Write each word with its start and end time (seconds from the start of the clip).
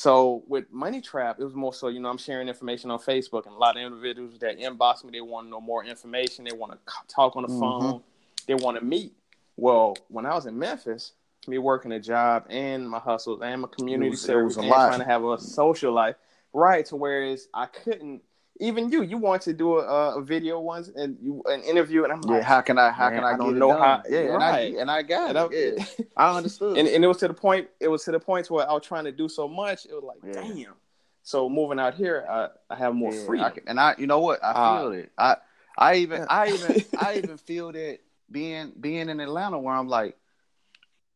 So 0.00 0.42
with 0.48 0.64
Money 0.72 1.02
Tribe, 1.02 1.36
it 1.40 1.44
was 1.44 1.54
more 1.54 1.74
so, 1.74 1.88
you 1.88 2.00
know, 2.00 2.08
I'm 2.08 2.16
sharing 2.16 2.48
information 2.48 2.90
on 2.90 2.98
Facebook, 3.00 3.44
and 3.44 3.54
a 3.54 3.58
lot 3.58 3.76
of 3.76 3.82
individuals 3.82 4.38
that 4.38 4.58
inbox 4.58 5.04
me, 5.04 5.10
they 5.10 5.20
want 5.20 5.46
to 5.46 5.50
know 5.50 5.60
more 5.60 5.84
information, 5.84 6.46
they 6.46 6.56
want 6.56 6.72
to 6.72 6.78
talk 7.06 7.36
on 7.36 7.42
the 7.42 7.48
Mhm. 7.50 7.60
phone, 7.60 8.02
they 8.46 8.54
want 8.54 8.78
to 8.78 8.82
meet. 8.82 9.12
Well, 9.58 9.94
when 10.08 10.24
I 10.24 10.34
was 10.34 10.46
in 10.46 10.58
Memphis, 10.58 11.12
me 11.46 11.58
working 11.58 11.92
a 11.92 12.00
job 12.00 12.46
and 12.48 12.88
my 12.88 12.98
hustles 12.98 13.42
and 13.42 13.60
my 13.60 13.68
community 13.68 14.08
was- 14.08 14.24
it 14.24 14.28
service 14.28 14.56
was 14.56 14.56
a 14.56 14.60
and 14.60 14.70
lot. 14.70 14.86
trying 14.86 15.00
to 15.00 15.04
have 15.04 15.22
a 15.22 15.38
social 15.38 15.92
life, 15.92 16.16
right? 16.54 16.86
To 16.86 16.96
whereas 16.96 17.48
I 17.52 17.66
couldn't. 17.66 18.22
Even 18.60 18.90
you, 18.90 19.02
you 19.02 19.16
want 19.16 19.40
to 19.42 19.52
do 19.54 19.78
a, 19.78 20.18
a 20.18 20.22
video 20.22 20.60
once 20.60 20.88
and 20.94 21.16
you 21.20 21.42
an 21.46 21.62
interview, 21.62 22.04
and 22.04 22.12
I'm 22.12 22.20
like, 22.20 22.42
Yeah, 22.42 22.46
how 22.46 22.60
can 22.60 22.78
I? 22.78 22.90
How 22.90 23.08
Man, 23.08 23.16
can 23.16 23.24
I, 23.24 23.32
I 23.32 23.36
don't 23.38 23.56
it 23.56 23.58
know 23.58 23.72
how- 23.72 24.02
Yeah, 24.08 24.34
and. 24.34 24.42
I 24.42 24.60
and 24.78 24.90
I 24.90 25.02
got 25.02 25.30
and 25.30 25.38
I- 25.38 25.48
it. 25.50 25.78
Yeah, 25.98 26.04
I 26.16 26.36
understood. 26.36 26.76
and, 26.76 26.86
and 26.86 27.02
it 27.02 27.08
was 27.08 27.16
to 27.18 27.28
the 27.28 27.34
point 27.34 27.68
it 27.80 27.88
was 27.88 28.04
to 28.04 28.12
the 28.12 28.20
point 28.20 28.50
where 28.50 28.68
I 28.68 28.72
was 28.74 28.84
trying 28.84 29.04
to 29.04 29.12
do 29.12 29.28
so 29.28 29.48
much 29.48 29.86
it 29.86 29.94
was 29.94 30.04
like 30.04 30.18
Yeah. 30.22 30.42
damn 30.42 30.74
so 31.22 31.48
moving 31.48 31.78
out 31.78 31.94
here 31.94 32.26
I, 32.28 32.48
I 32.68 32.76
have 32.76 32.94
more 32.94 33.12
Yeah, 33.12 33.24
freedom 33.26 33.52
I 33.66 33.70
and 33.70 33.80
I, 33.80 33.94
you 33.98 34.06
know 34.06 34.20
what? 34.20 34.44
I 34.44 34.52
Uh, 34.52 34.80
feel 34.82 34.92
it. 34.92 35.12
I, 35.16 35.36
I 35.78 35.94
even, 35.96 36.26
I 36.28 36.48
even, 36.54 36.84
I 36.98 37.16
even 37.16 37.36
feel 37.38 37.72
that 37.72 37.98
being 38.30 38.72
being 38.78 39.08
in 39.08 39.20
Atlanta, 39.20 39.58
where 39.58 39.74
I'm 39.74 39.88
like, 39.88 40.16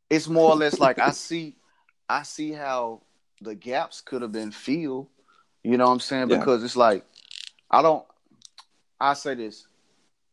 it's 0.09 0.29
more 0.29 0.51
or 0.53 0.57
less 0.57 0.79
like 0.81 0.99
I 0.99 1.11
see, 1.27 1.57
I 2.09 2.23
see 2.23 2.53
how 2.53 3.03
the 3.43 3.55
gaps 3.55 4.01
could 4.01 4.23
have 4.23 4.33
been 4.33 4.51
filled. 4.53 5.09
You 5.63 5.77
know 5.79 5.87
what 5.87 5.93
I'm 5.93 6.01
saying? 6.01 6.29
Because 6.29 6.63
it's 6.63 6.77
like, 6.77 7.05
I 7.75 7.83
don't. 7.83 8.05
I 9.01 9.15
say 9.15 9.35
this: 9.35 9.67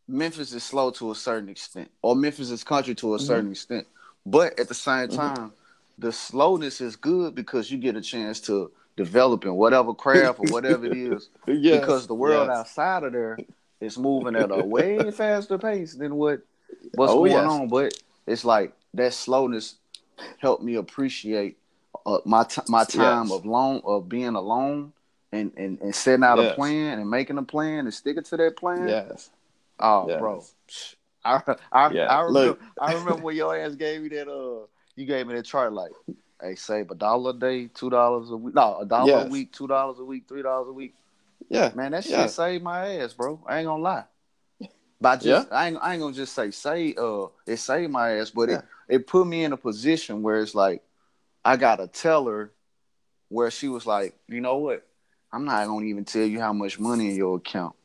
Memphis 0.08 0.54
is 0.54 0.63
slow 0.63 0.91
to 0.91 1.12
a 1.12 1.16
certain 1.16 1.49
extent, 1.49 1.90
or 2.04 2.16
Memphis 2.16 2.52
is 2.52 2.63
country 2.63 2.94
to 2.95 3.16
a 3.16 3.20
Mhm. 3.20 3.26
certain 3.26 3.52
extent. 3.52 3.88
But 4.26 4.59
at 4.59 4.68
the 4.68 4.76
same 4.76 5.08
Mhm. 5.09 5.16
time, 5.16 5.54
the 5.98 6.12
slowness 6.12 6.82
is 6.82 6.96
good 6.96 7.34
because 7.34 7.72
you 7.72 7.80
get 7.80 7.96
a 7.96 8.02
chance 8.02 8.40
to 8.41 8.72
develop 8.96 9.46
in 9.46 9.55
whatever 9.55 9.94
craft 9.94 10.40
or 10.40 10.46
whatever 10.46 10.85
it 10.85 10.94
is 10.94 11.30
yes, 11.48 11.79
because 11.79 12.07
the 12.07 12.13
world 12.13 12.49
yes. 12.49 12.57
outside 12.60 13.04
of 13.04 13.13
there 13.13 13.38
is 13.79 13.98
moving 13.98 14.35
at 14.35 14.51
a 14.51 14.63
way 14.63 15.10
faster 15.10 15.57
pace 15.57 15.96
than 15.96 16.16
what 16.16 16.41
what's 16.91 17.13
Oh, 17.13 17.23
going 17.26 17.32
yes. 17.32 17.46
on. 17.48 17.70
But 17.70 17.94
it's 18.27 18.46
like 18.46 18.73
that 18.94 19.13
slowness 19.13 19.77
helped 20.40 20.63
me 20.63 20.76
appreciate 20.76 21.57
uh, 22.05 22.20
my 22.26 22.44
t- 22.44 22.62
my 22.68 22.84
time 22.85 23.32
of 23.32 23.46
long 23.48 23.82
of 23.84 24.07
being 24.07 24.35
alone 24.35 24.94
and, 25.32 25.51
and 25.57 25.79
and 25.82 25.96
setting 25.96 26.24
out 26.24 26.40
a 26.40 26.54
plan 26.54 26.99
and 26.99 27.10
making 27.10 27.37
a 27.37 27.43
plan 27.43 27.79
and 27.85 27.93
sticking 27.93 28.24
to 28.24 28.37
that 28.37 28.57
plan. 28.57 28.87
yes 28.90 29.29
Oh, 29.79 30.07
Yes. 30.07 30.20
bro. 30.20 30.43
I 31.23 31.41
I, 31.71 31.93
Yeah, 31.93 32.05
I 32.07 32.21
remember 32.21 32.40
look. 32.49 32.60
I 32.79 32.93
remember 32.93 33.21
when 33.23 33.35
your 33.35 33.55
ass 33.55 33.76
gave 33.76 34.01
me 34.01 34.10
that 34.10 34.27
uh 34.27 34.65
you 34.96 35.05
gave 35.05 35.27
me 35.27 35.34
that 35.35 35.46
chart 35.46 35.73
like 35.73 35.91
hey 36.41 36.55
save 36.55 36.91
a 36.91 36.96
dollar 36.96 37.32
a 37.32 37.34
day, 37.34 37.68
two 37.68 37.90
dollars 37.90 38.29
a 38.29 38.38
week. 38.38 38.55
No, 38.55 38.77
a 38.79 38.85
dollar 38.85 39.07
Yes. 39.07 39.27
a 39.27 39.29
week, 39.29 39.54
two 39.54 39.68
dollars 39.68 39.99
a 39.99 40.04
week, 40.05 40.23
three 40.27 40.41
dollars 40.41 40.68
a 40.70 40.73
week. 40.73 40.93
yeah 41.49 41.71
Man, 41.76 41.91
that 41.91 42.04
shit 42.04 42.13
Yeah. 42.13 42.27
saved 42.27 42.63
my 42.63 42.95
ass, 42.98 43.13
bro. 43.13 43.40
I 43.48 43.60
ain't 43.60 43.68
gonna 43.68 43.82
lie. 43.82 44.04
But 44.99 45.10
I 45.10 45.16
just 45.18 45.51
I, 45.51 45.68
ain't, 45.68 45.77
I 45.82 45.93
ain't 45.93 46.01
gonna 46.01 46.13
just 46.13 46.34
say 46.34 46.51
say 46.51 46.93
uh 46.95 47.27
it 47.48 47.57
saved 47.57 47.91
my 47.91 48.18
ass, 48.18 48.29
but 48.32 48.49
it, 48.49 48.62
it 48.88 49.07
put 49.07 49.26
me 49.26 49.43
in 49.43 49.54
a 49.54 49.57
position 49.57 50.21
where 50.21 50.40
it's 50.41 50.54
like 50.54 50.84
I 51.43 51.57
gotta 51.57 51.88
tell 51.88 52.26
her 52.27 52.51
where 53.29 53.49
she 53.49 53.68
was 53.68 53.85
like, 53.88 54.16
you 54.27 54.41
know 54.41 54.57
what? 54.57 54.85
I'm 55.34 55.46
not 55.46 55.65
gonna 55.68 55.85
even 55.85 56.05
tell 56.05 56.24
you 56.26 56.40
how 56.40 56.54
much 56.54 56.79
money 56.79 57.10
in 57.12 57.15
your 57.15 57.37
account. 57.37 57.76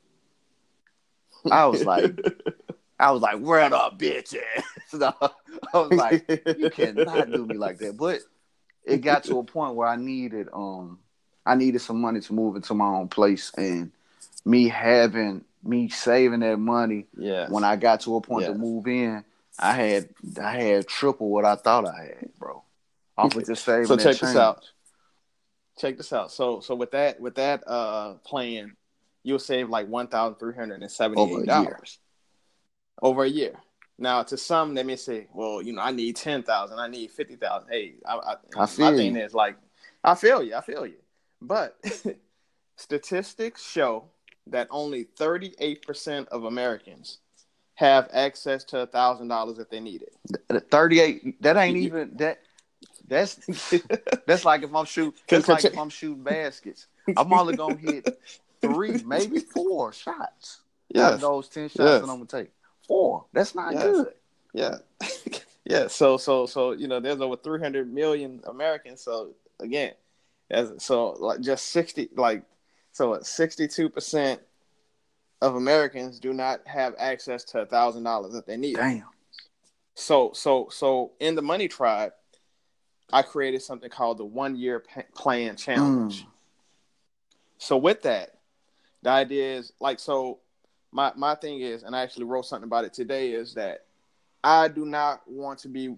I 1.50 1.66
was 1.66 1.84
like, 1.84 2.18
I 2.98 3.10
was 3.10 3.22
like, 3.22 3.38
where 3.38 3.68
the 3.68 3.76
bitch 3.96 4.34
at? 4.34 4.64
So, 4.88 5.12
I 5.20 5.78
was 5.78 5.90
like, 5.90 6.28
you 6.56 6.70
cannot 6.70 7.32
do 7.32 7.44
me 7.44 7.56
like 7.56 7.78
that. 7.80 7.96
But 7.96 8.20
it 8.84 8.98
got 8.98 9.24
to 9.24 9.40
a 9.40 9.44
point 9.44 9.74
where 9.74 9.88
I 9.88 9.96
needed 9.96 10.48
um 10.52 11.00
I 11.44 11.56
needed 11.56 11.80
some 11.80 12.00
money 12.00 12.20
to 12.20 12.32
move 12.32 12.54
into 12.54 12.72
my 12.74 12.86
own 12.86 13.08
place 13.08 13.52
and 13.56 13.90
me 14.44 14.68
having 14.68 15.44
me 15.64 15.88
saving 15.88 16.40
that 16.40 16.58
money 16.58 17.06
yes 17.16 17.50
when 17.50 17.64
I 17.64 17.74
got 17.76 18.00
to 18.02 18.16
a 18.16 18.20
point 18.20 18.46
to 18.46 18.54
move 18.54 18.86
in, 18.86 19.24
I 19.58 19.72
had 19.72 20.08
I 20.40 20.52
had 20.52 20.86
triple 20.86 21.30
what 21.30 21.44
I 21.44 21.56
thought 21.56 21.84
I 21.86 22.04
had, 22.04 22.28
bro. 22.38 22.62
Off 23.18 23.34
of 23.34 23.46
just 23.46 23.64
saving 23.64 23.86
so 23.86 23.96
check 23.96 24.18
this 24.18 24.36
out 24.36 24.64
check 25.78 25.96
this 25.96 26.12
out. 26.12 26.32
So 26.32 26.60
so 26.60 26.74
with 26.74 26.90
that 26.92 27.20
with 27.20 27.34
that 27.36 27.62
uh 27.66 28.14
plan 28.24 28.76
you'll 29.22 29.38
save 29.38 29.68
like 29.68 29.88
one 29.88 30.06
thousand 30.08 30.36
three 30.38 30.54
hundred 30.54 30.82
and 30.82 30.90
seventy 30.90 31.20
Over 31.20 31.38
a 31.38 31.40
eight 31.40 31.46
year. 31.46 31.46
dollars. 31.46 31.98
Over 33.02 33.24
a 33.24 33.28
year. 33.28 33.54
Now 33.98 34.22
to 34.24 34.36
some 34.36 34.74
they 34.74 34.82
may 34.82 34.96
say 34.96 35.26
well 35.32 35.62
you 35.62 35.72
know 35.72 35.80
i 35.82 35.90
need 35.90 36.16
10000 36.16 36.78
i 36.78 36.86
need 36.86 37.10
50000 37.10 37.68
hey 37.70 37.94
i, 38.06 38.14
I, 38.14 38.34
I 38.58 38.66
feel 38.66 38.90
my 38.90 38.96
thing 38.96 39.16
you. 39.16 39.22
is 39.22 39.32
like 39.32 39.56
i 40.04 40.14
feel 40.14 40.42
you 40.42 40.54
i 40.54 40.60
feel 40.60 40.86
you. 40.86 40.96
But 41.40 41.76
statistics 42.76 43.64
show 43.66 44.04
that 44.48 44.68
only 44.70 45.06
38% 45.18 46.28
of 46.28 46.44
americans 46.44 47.18
have 47.74 48.08
access 48.12 48.64
to 48.64 48.80
a 48.80 48.86
thousand 48.86 49.28
dollars 49.28 49.58
if 49.58 49.68
they 49.70 49.80
need 49.80 50.02
it 50.02 50.70
38 50.70 51.42
that 51.42 51.56
ain't 51.56 51.76
even 51.78 52.12
that 52.16 52.40
that's 53.08 53.34
that's 54.26 54.44
like 54.44 54.62
if 54.62 54.74
I'm 54.74 54.84
shooting 54.84 55.14
that's 55.28 55.48
like 55.48 55.64
if 55.64 55.78
I'm 55.78 55.90
shooting 55.90 56.22
baskets. 56.22 56.86
I'm 57.16 57.32
only 57.32 57.56
gonna 57.56 57.76
hit 57.76 58.18
three, 58.60 59.02
maybe 59.04 59.38
four 59.38 59.92
shots. 59.92 60.60
Of 60.94 61.20
those 61.20 61.48
ten 61.48 61.68
shots 61.68 61.78
Yes. 61.78 62.00
that 62.00 62.08
I'm 62.10 62.24
gonna 62.24 62.26
take. 62.26 62.50
Four. 62.86 63.26
That's 63.32 63.54
not 63.54 63.72
Yes. 63.74 63.84
good. 63.84 64.14
Yeah. 64.54 64.78
yeah. 65.64 65.86
So 65.88 66.16
so 66.16 66.46
so 66.46 66.72
you 66.72 66.88
know, 66.88 67.00
there's 67.00 67.20
over 67.20 67.36
300 67.36 67.92
million 67.92 68.42
Americans. 68.46 69.02
So 69.02 69.34
again, 69.60 69.92
as 70.50 70.72
so 70.78 71.10
like 71.12 71.40
just 71.40 71.66
60 71.66 72.10
like 72.16 72.44
so 72.92 73.18
62 73.20 73.88
percent 73.90 74.40
of 75.42 75.54
Americans 75.54 76.18
do 76.18 76.32
not 76.32 76.66
have 76.66 76.94
access 76.98 77.44
to 77.44 77.60
a 77.60 77.66
thousand 77.66 78.04
dollars 78.04 78.32
that 78.32 78.46
they 78.46 78.56
need. 78.56 78.76
Damn. 78.76 79.04
So 79.94 80.32
so 80.34 80.68
so 80.70 81.12
in 81.20 81.34
the 81.34 81.42
Money 81.42 81.68
Tribe, 81.68 82.12
I 83.12 83.22
created 83.22 83.62
something 83.62 83.88
called 83.90 84.18
the 84.18 84.24
One 84.24 84.56
Year 84.56 84.82
Plan 85.14 85.56
Challenge. 85.56 86.22
Mm. 86.22 86.26
So 87.58 87.76
with 87.76 88.02
that, 88.02 88.34
the 89.02 89.10
idea 89.10 89.56
is 89.56 89.72
like 89.80 89.98
so. 89.98 90.38
My 90.92 91.12
my 91.16 91.34
thing 91.34 91.60
is, 91.60 91.82
and 91.82 91.94
I 91.94 92.02
actually 92.02 92.24
wrote 92.24 92.46
something 92.46 92.66
about 92.66 92.84
it 92.84 92.92
today, 92.94 93.32
is 93.32 93.54
that 93.54 93.84
I 94.42 94.68
do 94.68 94.84
not 94.86 95.22
want 95.28 95.58
to 95.60 95.68
be 95.68 95.96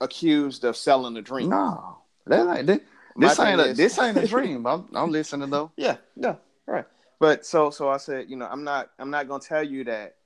accused 0.00 0.64
of 0.64 0.76
selling 0.76 1.16
a 1.16 1.22
dream. 1.22 1.50
No. 1.50 1.98
That 2.26 2.58
ain't 2.58 2.66
this, 2.66 2.80
My 3.16 3.28
this 3.28 3.40
ain't 3.40 3.60
a 3.60 3.64
is- 3.64 3.76
this 3.76 3.98
ain't 3.98 4.16
a 4.16 4.26
dream. 4.26 4.66
I'm 4.66 4.86
I'm 4.94 5.10
listening 5.10 5.50
though. 5.50 5.70
Yeah, 5.76 5.96
yeah, 6.16 6.36
right. 6.66 6.84
But 7.18 7.46
so 7.46 7.70
so 7.70 7.88
I 7.88 7.96
said, 7.98 8.28
you 8.28 8.36
know, 8.36 8.46
I'm 8.46 8.64
not 8.64 8.90
I'm 8.98 9.10
not 9.10 9.28
gonna 9.28 9.42
tell 9.42 9.62
you 9.62 9.84
that 9.84 10.16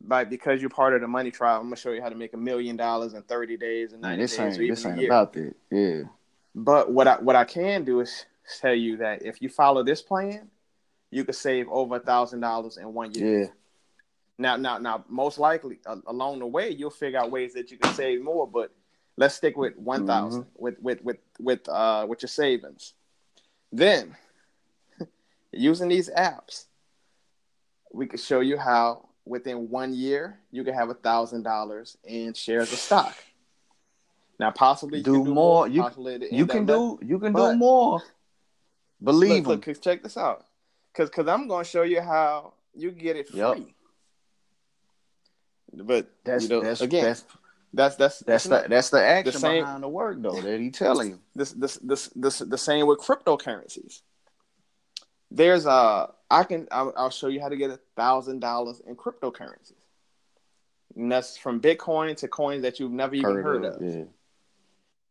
by 0.00 0.24
because 0.24 0.60
you're 0.60 0.70
part 0.70 0.94
of 0.94 1.00
the 1.00 1.08
money 1.08 1.30
tribe, 1.30 1.60
I'm 1.60 1.66
gonna 1.66 1.76
show 1.76 1.90
you 1.90 2.02
how 2.02 2.08
to 2.08 2.14
make 2.14 2.34
a 2.34 2.38
million 2.38 2.76
dollars 2.76 3.14
in 3.14 3.22
30 3.22 3.56
days 3.56 3.92
and 3.92 4.02
90 4.02 4.22
this 4.22 4.30
days 4.32 4.40
ain't 4.40 4.58
or 4.58 4.62
even 4.62 4.74
this 4.74 4.84
a 4.84 4.88
ain't 4.88 4.98
year. 4.98 5.08
about 5.08 5.32
that. 5.32 5.54
Yeah. 5.70 6.02
But 6.54 6.92
what 6.92 7.08
I 7.08 7.16
what 7.16 7.36
I 7.36 7.44
can 7.44 7.84
do 7.84 8.00
is 8.00 8.26
tell 8.60 8.74
you 8.74 8.98
that 8.98 9.24
if 9.24 9.42
you 9.42 9.48
follow 9.48 9.82
this 9.82 10.02
plan, 10.02 10.48
you 11.10 11.24
could 11.24 11.34
save 11.34 11.68
over 11.68 11.96
a 11.96 12.00
thousand 12.00 12.40
dollars 12.40 12.76
in 12.76 12.92
one 12.92 13.12
year. 13.14 13.40
Yeah. 13.40 13.46
Now, 14.38 14.56
now, 14.56 14.76
now, 14.76 15.04
most 15.08 15.38
likely 15.38 15.78
uh, 15.86 15.96
along 16.06 16.40
the 16.40 16.46
way, 16.46 16.70
you'll 16.70 16.90
figure 16.90 17.18
out 17.18 17.30
ways 17.30 17.54
that 17.54 17.70
you 17.70 17.78
can 17.78 17.94
save 17.94 18.22
more. 18.22 18.46
But 18.46 18.70
let's 19.16 19.34
stick 19.34 19.56
with 19.56 19.76
one 19.76 20.06
with 20.56 20.78
with 20.80 21.02
with 21.02 21.16
with 21.40 21.68
uh 21.68 22.06
with 22.08 22.22
your 22.22 22.28
savings. 22.28 22.92
Then, 23.72 24.14
using 25.52 25.88
these 25.88 26.10
apps, 26.10 26.66
we 27.92 28.06
could 28.06 28.20
show 28.20 28.40
you 28.40 28.58
how 28.58 29.05
within 29.26 29.68
one 29.68 29.92
year 29.92 30.38
you 30.50 30.64
can 30.64 30.72
have 30.74 30.88
a 30.88 30.94
thousand 30.94 31.42
dollars 31.42 31.98
in 32.04 32.32
shares 32.32 32.72
of 32.72 32.78
stock. 32.78 33.14
Now, 34.38 34.50
possibly 34.50 34.98
you 34.98 35.04
Do 35.04 35.24
do 35.24 35.34
more. 35.34 35.66
You- 35.68 35.82
possibly 35.82 36.28
You 36.30 36.46
can 36.46 36.64
do 36.66 36.98
you 37.02 37.18
can 37.18 37.32
but- 37.32 37.52
do 37.52 37.56
more. 37.58 38.02
Believe 39.02 39.46
look, 39.46 39.66
look, 39.66 39.80
check 39.82 40.02
this 40.02 40.16
out. 40.16 40.46
Cause, 40.94 41.10
cause 41.10 41.28
I'm 41.28 41.48
gonna 41.48 41.64
show 41.64 41.82
you 41.82 42.00
how 42.00 42.54
you 42.74 42.90
get 42.90 43.16
it 43.16 43.28
free. 43.28 43.40
Yep. 43.40 43.58
But 45.84 46.10
That's 46.24 46.44
you 46.44 46.48
know, 46.48 46.62
that's 46.62 46.80
again, 46.80 47.04
that's 47.04 47.24
that's 47.74 47.96
that's 47.96 48.18
that's 48.20 48.44
the 48.44 48.64
that's 48.68 48.90
the 48.90 49.04
action 49.04 49.32
same- 49.38 49.64
behind 49.64 49.82
the 49.82 49.88
work 49.88 50.16
though 50.22 50.40
that 50.40 50.60
he 50.60 50.70
telling 50.70 51.10
you. 51.10 51.20
this 51.34 51.52
this 51.52 51.76
this 51.82 52.08
this 52.16 52.38
the 52.38 52.56
same 52.56 52.86
with 52.86 53.00
cryptocurrencies. 53.00 54.00
There's 55.30 55.66
a 55.66 56.12
I 56.30 56.44
can 56.44 56.68
I'll, 56.70 56.92
I'll 56.96 57.10
show 57.10 57.28
you 57.28 57.40
how 57.40 57.48
to 57.48 57.56
get 57.56 57.70
a 57.70 57.80
thousand 57.96 58.40
dollars 58.40 58.80
in 58.86 58.96
cryptocurrencies. 58.96 59.72
And 60.94 61.12
that's 61.12 61.36
from 61.36 61.60
Bitcoin 61.60 62.16
to 62.18 62.28
coins 62.28 62.62
that 62.62 62.80
you've 62.80 62.92
never 62.92 63.14
even 63.14 63.30
heard, 63.42 63.64
of. 63.64 63.82
Yeah. 63.82 64.04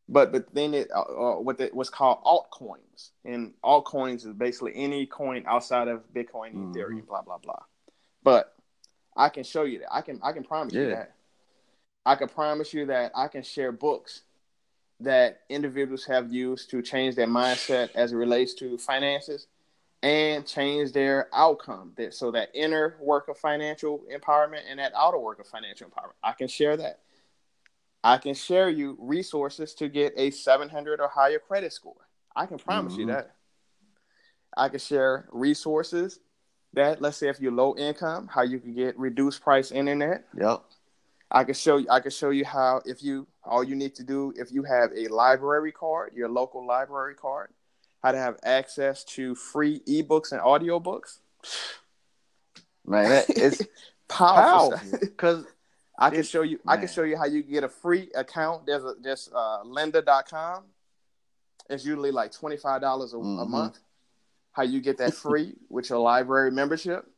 But 0.09 0.31
but 0.31 0.53
then 0.53 0.73
it 0.73 0.89
uh, 0.91 1.01
uh, 1.01 1.39
what 1.39 1.57
the, 1.57 1.69
what's 1.73 1.89
called 1.89 2.23
altcoins, 2.23 3.09
and 3.23 3.53
altcoins 3.63 4.25
is 4.25 4.33
basically 4.33 4.73
any 4.75 5.06
coin 5.06 5.44
outside 5.47 5.88
of 5.88 6.01
Bitcoin, 6.13 6.53
Mhm. 6.53 6.73
Ethereum, 6.75 7.07
blah 7.07 7.21
blah 7.21 7.38
blah. 7.38 7.63
But 8.23 8.56
I 9.15 9.29
can 9.29 9.44
show 9.44 9.63
you 9.63 9.79
that. 9.79 9.94
I 9.94 10.01
can 10.01 10.19
I 10.23 10.31
can 10.31 10.44
promise 10.44 10.73
you 10.73 10.89
that. 10.89 11.15
I 12.06 12.15
can 12.15 12.29
promise 12.29 12.73
you 12.73 12.85
that 12.88 13.12
I 13.15 13.27
can 13.27 13.41
share 13.41 13.71
books 13.71 14.21
that 15.00 15.41
individuals 15.50 16.06
have 16.06 16.31
used 16.31 16.69
to 16.69 16.81
change 16.81 17.15
their 17.15 17.27
mindset 17.27 17.89
as 17.95 18.13
it 18.13 18.15
relates 18.15 18.53
to 18.56 18.77
finances 18.77 19.47
and 20.05 20.45
change 20.45 20.91
their 20.91 21.27
outcome. 21.33 21.91
That 21.97 22.13
so 22.13 22.29
that 22.31 22.49
inner 22.53 22.95
work 23.01 23.27
of 23.27 23.39
financial 23.39 24.03
empowerment 24.13 24.61
and 24.69 24.77
that 24.79 24.93
outer 24.95 25.17
work 25.17 25.39
of 25.39 25.47
financial 25.47 25.87
empowerment. 25.89 26.13
I 26.23 26.33
can 26.33 26.47
share 26.47 26.77
that. 26.77 26.99
I 28.03 28.19
can 28.19 28.35
share 28.35 28.69
you 28.69 28.95
resources 28.99 29.73
to 29.75 29.89
get 29.89 30.13
a 30.15 30.29
700 30.29 31.01
or 31.01 31.07
higher 31.07 31.39
credit 31.39 31.73
score. 31.73 32.07
I 32.35 32.45
can 32.45 32.59
promise 32.59 32.93
mm-hmm. 32.93 33.01
you 33.01 33.07
that. 33.07 33.31
I 34.55 34.69
can 34.69 34.77
share 34.77 35.27
resources 35.31 36.19
that 36.73 37.01
let's 37.01 37.17
say 37.17 37.29
if 37.29 37.39
you're 37.39 37.51
low 37.51 37.75
income 37.75 38.29
how 38.31 38.43
you 38.43 38.59
can 38.59 38.75
get 38.75 38.97
reduced 38.99 39.41
price 39.41 39.71
internet. 39.71 40.25
Yep. 40.37 40.61
I 41.31 41.43
can 41.43 41.55
show 41.55 41.77
you 41.77 41.87
i 41.89 41.99
can 41.99 42.11
show 42.11 42.29
you 42.29 42.45
how 42.45 42.81
if 42.85 43.01
you 43.01 43.25
all 43.43 43.63
you 43.63 43.75
need 43.75 43.95
to 43.95 44.03
do 44.03 44.31
if 44.37 44.51
you 44.51 44.61
have 44.63 44.91
a 44.95 45.07
library 45.07 45.71
card 45.71 46.13
your 46.13 46.29
local 46.29 46.65
library 46.65 47.15
card 47.15 47.49
how 48.05 48.11
to 48.11 48.19
have 48.19 48.37
access 48.43 49.03
to 49.03 49.33
free 49.33 49.79
ebooks 49.87 50.31
and 50.31 50.39
audiobooks. 50.39 51.17
Man, 52.85 53.09
that 53.09 53.29
is 53.35 53.67
powerful. 54.07 54.79
Because 54.99 55.43
I 55.97 56.11
can 56.11 56.21
show 56.21 56.43
you 56.43 56.59
man. 56.63 56.77
I 56.77 56.79
can 56.79 56.87
show 56.87 57.01
you 57.01 57.17
how 57.17 57.25
you 57.25 57.41
get 57.41 57.63
a 57.63 57.67
free 57.67 58.11
account. 58.13 58.67
There's 58.67 58.83
a 58.83 58.93
there's 59.01 59.27
uh 59.33 59.63
lynda.com. 59.63 60.65
It's 61.67 61.83
usually 61.83 62.11
like 62.11 62.31
twenty 62.31 62.57
five 62.57 62.79
dollars 62.79 63.13
mm-hmm. 63.13 63.39
a 63.39 63.45
month. 63.45 63.79
How 64.51 64.61
you 64.61 64.81
get 64.81 64.99
that 64.99 65.13
free 65.25 65.55
with 65.67 65.89
your 65.89 65.97
library 65.97 66.51
membership. 66.51 67.09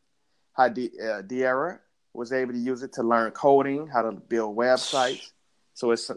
How 0.53 0.69
D, 0.69 0.89
uh, 1.01 1.21
Diera 1.21 1.79
was 2.13 2.31
able 2.31 2.53
to 2.53 2.59
use 2.59 2.81
it 2.81 2.93
to 2.93 3.03
learn 3.03 3.31
coding, 3.31 3.87
how 3.87 4.03
to 4.03 4.13
build 4.13 4.55
websites. 4.55 5.31
So 5.73 5.91
it's 5.91 6.09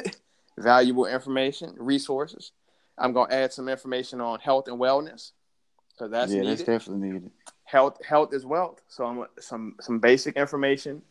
valuable 0.58 1.06
information, 1.06 1.74
resources. 1.78 2.52
I'm 2.98 3.12
gonna 3.12 3.34
add 3.34 3.52
some 3.52 3.68
information 3.68 4.20
on 4.20 4.40
health 4.40 4.68
and 4.68 4.78
wellness 4.78 5.32
because 6.00 6.10
that's 6.10 6.32
yeah, 6.32 6.40
needed. 6.40 6.58
that's 6.58 6.62
definitely 6.62 7.08
needed. 7.08 7.30
Health, 7.64 8.04
health 8.04 8.34
is 8.34 8.44
wealth. 8.44 8.80
So 8.88 9.04
I'm 9.04 9.24
some 9.38 9.76
some 9.80 9.98
basic 9.98 10.36
information. 10.36 11.02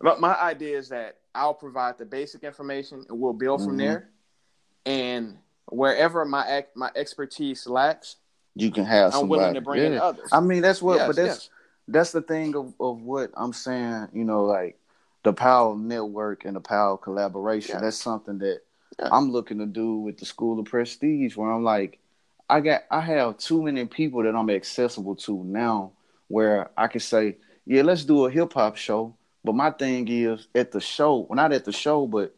But 0.00 0.20
my 0.20 0.34
idea 0.34 0.78
is 0.78 0.90
that 0.90 1.18
I'll 1.34 1.54
provide 1.54 1.98
the 1.98 2.04
basic 2.04 2.44
information 2.44 3.04
and 3.08 3.18
we'll 3.18 3.32
build 3.32 3.60
mm-hmm. 3.60 3.70
from 3.70 3.76
there. 3.78 4.10
And 4.86 5.38
wherever 5.66 6.24
my 6.24 6.64
my 6.74 6.90
expertise 6.94 7.66
lacks, 7.66 8.16
you 8.54 8.70
can 8.70 8.84
have. 8.84 9.14
I'm 9.14 9.28
willing 9.28 9.54
to 9.54 9.60
bring 9.60 9.80
yeah. 9.80 9.86
in 9.86 9.98
others. 9.98 10.28
I 10.32 10.40
mean, 10.40 10.62
that's 10.62 10.82
what. 10.82 10.98
Yes, 10.98 11.06
but 11.06 11.16
that's 11.16 11.28
yes. 11.28 11.50
that's 11.88 12.12
the 12.12 12.22
thing 12.22 12.56
of 12.56 12.74
of 12.80 13.02
what 13.02 13.30
I'm 13.36 13.52
saying. 13.52 14.08
You 14.12 14.24
know, 14.24 14.44
like 14.44 14.78
the 15.22 15.32
power 15.32 15.72
of 15.72 15.78
network 15.78 16.44
and 16.44 16.56
the 16.56 16.60
power 16.60 16.94
of 16.94 17.00
collaboration. 17.02 17.76
Yeah. 17.76 17.80
That's 17.82 17.96
something 17.96 18.38
that. 18.38 18.60
I'm 18.98 19.30
looking 19.30 19.58
to 19.58 19.66
do 19.66 19.96
with 19.96 20.18
the 20.18 20.26
School 20.26 20.58
of 20.58 20.66
Prestige, 20.66 21.36
where 21.36 21.50
I'm 21.50 21.64
like, 21.64 21.98
I 22.48 22.60
got 22.60 22.82
I 22.90 23.00
have 23.00 23.38
too 23.38 23.62
many 23.62 23.84
people 23.86 24.22
that 24.22 24.34
I'm 24.34 24.50
accessible 24.50 25.16
to 25.16 25.44
now, 25.44 25.92
where 26.28 26.70
I 26.76 26.88
can 26.88 27.00
say, 27.00 27.36
yeah, 27.66 27.82
let's 27.82 28.04
do 28.04 28.26
a 28.26 28.30
hip 28.30 28.52
hop 28.54 28.76
show. 28.76 29.14
But 29.44 29.54
my 29.54 29.70
thing 29.70 30.08
is 30.08 30.48
at 30.54 30.72
the 30.72 30.80
show, 30.80 31.26
well, 31.28 31.36
not 31.36 31.52
at 31.52 31.64
the 31.64 31.72
show, 31.72 32.06
but 32.06 32.34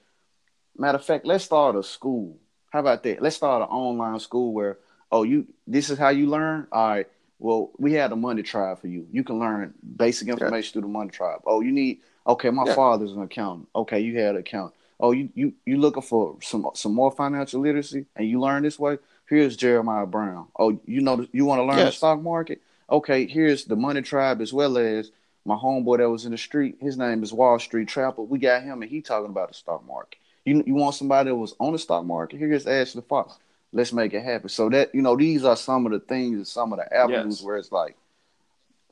matter 0.76 0.99
of 0.99 1.05
fact, 1.05 1.25
let's 1.25 1.44
start 1.44 1.76
a 1.76 1.82
school. 1.82 2.38
How 2.70 2.81
about 2.81 3.02
that? 3.05 3.23
Let's 3.23 3.37
start 3.37 3.62
an 3.62 3.69
online 3.69 4.19
school 4.20 4.52
where, 4.52 4.79
oh, 5.11 5.23
you 5.23 5.47
this 5.67 5.91
is 5.91 5.99
how 5.99 6.11
you 6.11 6.26
learn. 6.26 6.67
All 6.73 6.88
right. 6.88 7.06
Well, 7.38 7.70
we 7.79 7.94
had 7.94 8.12
a 8.12 8.17
money 8.17 8.43
tribe 8.43 8.81
for 8.81 8.87
you. 8.87 9.06
You 9.11 9.25
can 9.25 9.38
learn 9.38 9.73
basic 9.97 10.29
information 10.29 10.69
yeah. 10.69 10.73
through 10.73 10.82
the 10.82 10.88
money 10.88 11.11
tribe. 11.11 11.41
Oh, 11.47 11.62
you 11.62 11.73
need 11.73 12.00
okay, 12.26 12.50
my 12.50 12.67
yeah. 12.67 12.75
father's 12.75 13.12
an 13.12 13.23
accountant. 13.23 13.69
Okay, 13.75 14.00
you 14.00 14.19
had 14.19 14.35
an 14.35 14.41
account 14.43 14.75
oh, 15.00 15.12
you 15.12 15.31
you 15.35 15.52
you 15.64 15.79
looking 15.79 16.02
for 16.02 16.37
some 16.43 16.70
some 16.75 16.94
more 16.94 17.11
financial 17.11 17.61
literacy 17.61 18.06
and 18.14 18.29
you 18.29 18.41
learn 18.41 18.62
this 18.62 18.79
way? 18.79 18.99
Here's 19.29 19.56
Jeremiah 19.56 20.06
Brown. 20.06 20.49
Oh, 20.58 20.79
you 20.87 21.00
know 21.00 21.26
you 21.32 21.44
want 21.44 21.61
to 21.61 21.64
learn 21.64 21.79
yes. 21.79 21.88
the 21.88 21.97
stock 21.97 22.20
market? 22.20 22.61
Okay, 22.88 23.26
here's 23.26 23.64
the 23.64 23.76
Money 23.76 24.02
Tribe 24.02 24.41
as 24.41 24.52
well 24.52 24.76
as 24.79 25.11
my 25.44 25.56
homeboy 25.56 25.99
that 25.99 26.11
was 26.11 26.25
in 26.25 26.32
the 26.32 26.38
street. 26.38 26.76
His 26.81 26.97
name 26.97 27.23
is 27.23 27.32
Wall 27.32 27.58
Street 27.58 27.88
Trapper. 27.88 28.23
We 28.23 28.38
got 28.38 28.62
him 28.62 28.82
and 28.82 28.91
he 28.91 29.00
talking 29.00 29.31
about 29.31 29.49
the 29.49 29.55
stock 29.55 29.87
market. 29.87 30.19
You 30.44 30.62
you 30.67 30.75
want 30.75 30.94
somebody 30.94 31.31
that 31.31 31.37
was 31.37 31.55
on 31.58 31.73
the 31.73 31.79
stock 31.79 32.05
market? 32.05 32.38
Here's 32.38 32.67
Ashley 32.67 33.02
Fox. 33.02 33.37
Let's 33.73 33.93
make 33.93 34.12
it 34.12 34.25
happen. 34.25 34.49
So 34.49 34.69
that 34.70 34.94
you 34.94 35.02
know 35.02 35.17
these 35.17 35.44
are 35.44 35.56
some 35.56 35.87
of 35.87 35.93
the 35.93 36.00
things 36.00 36.37
and 36.37 36.47
some 36.47 36.73
of 36.73 36.79
the 36.79 36.94
avenues 36.94 37.38
yes. 37.38 37.43
where 37.43 37.56
it's 37.56 37.73
like 37.73 37.97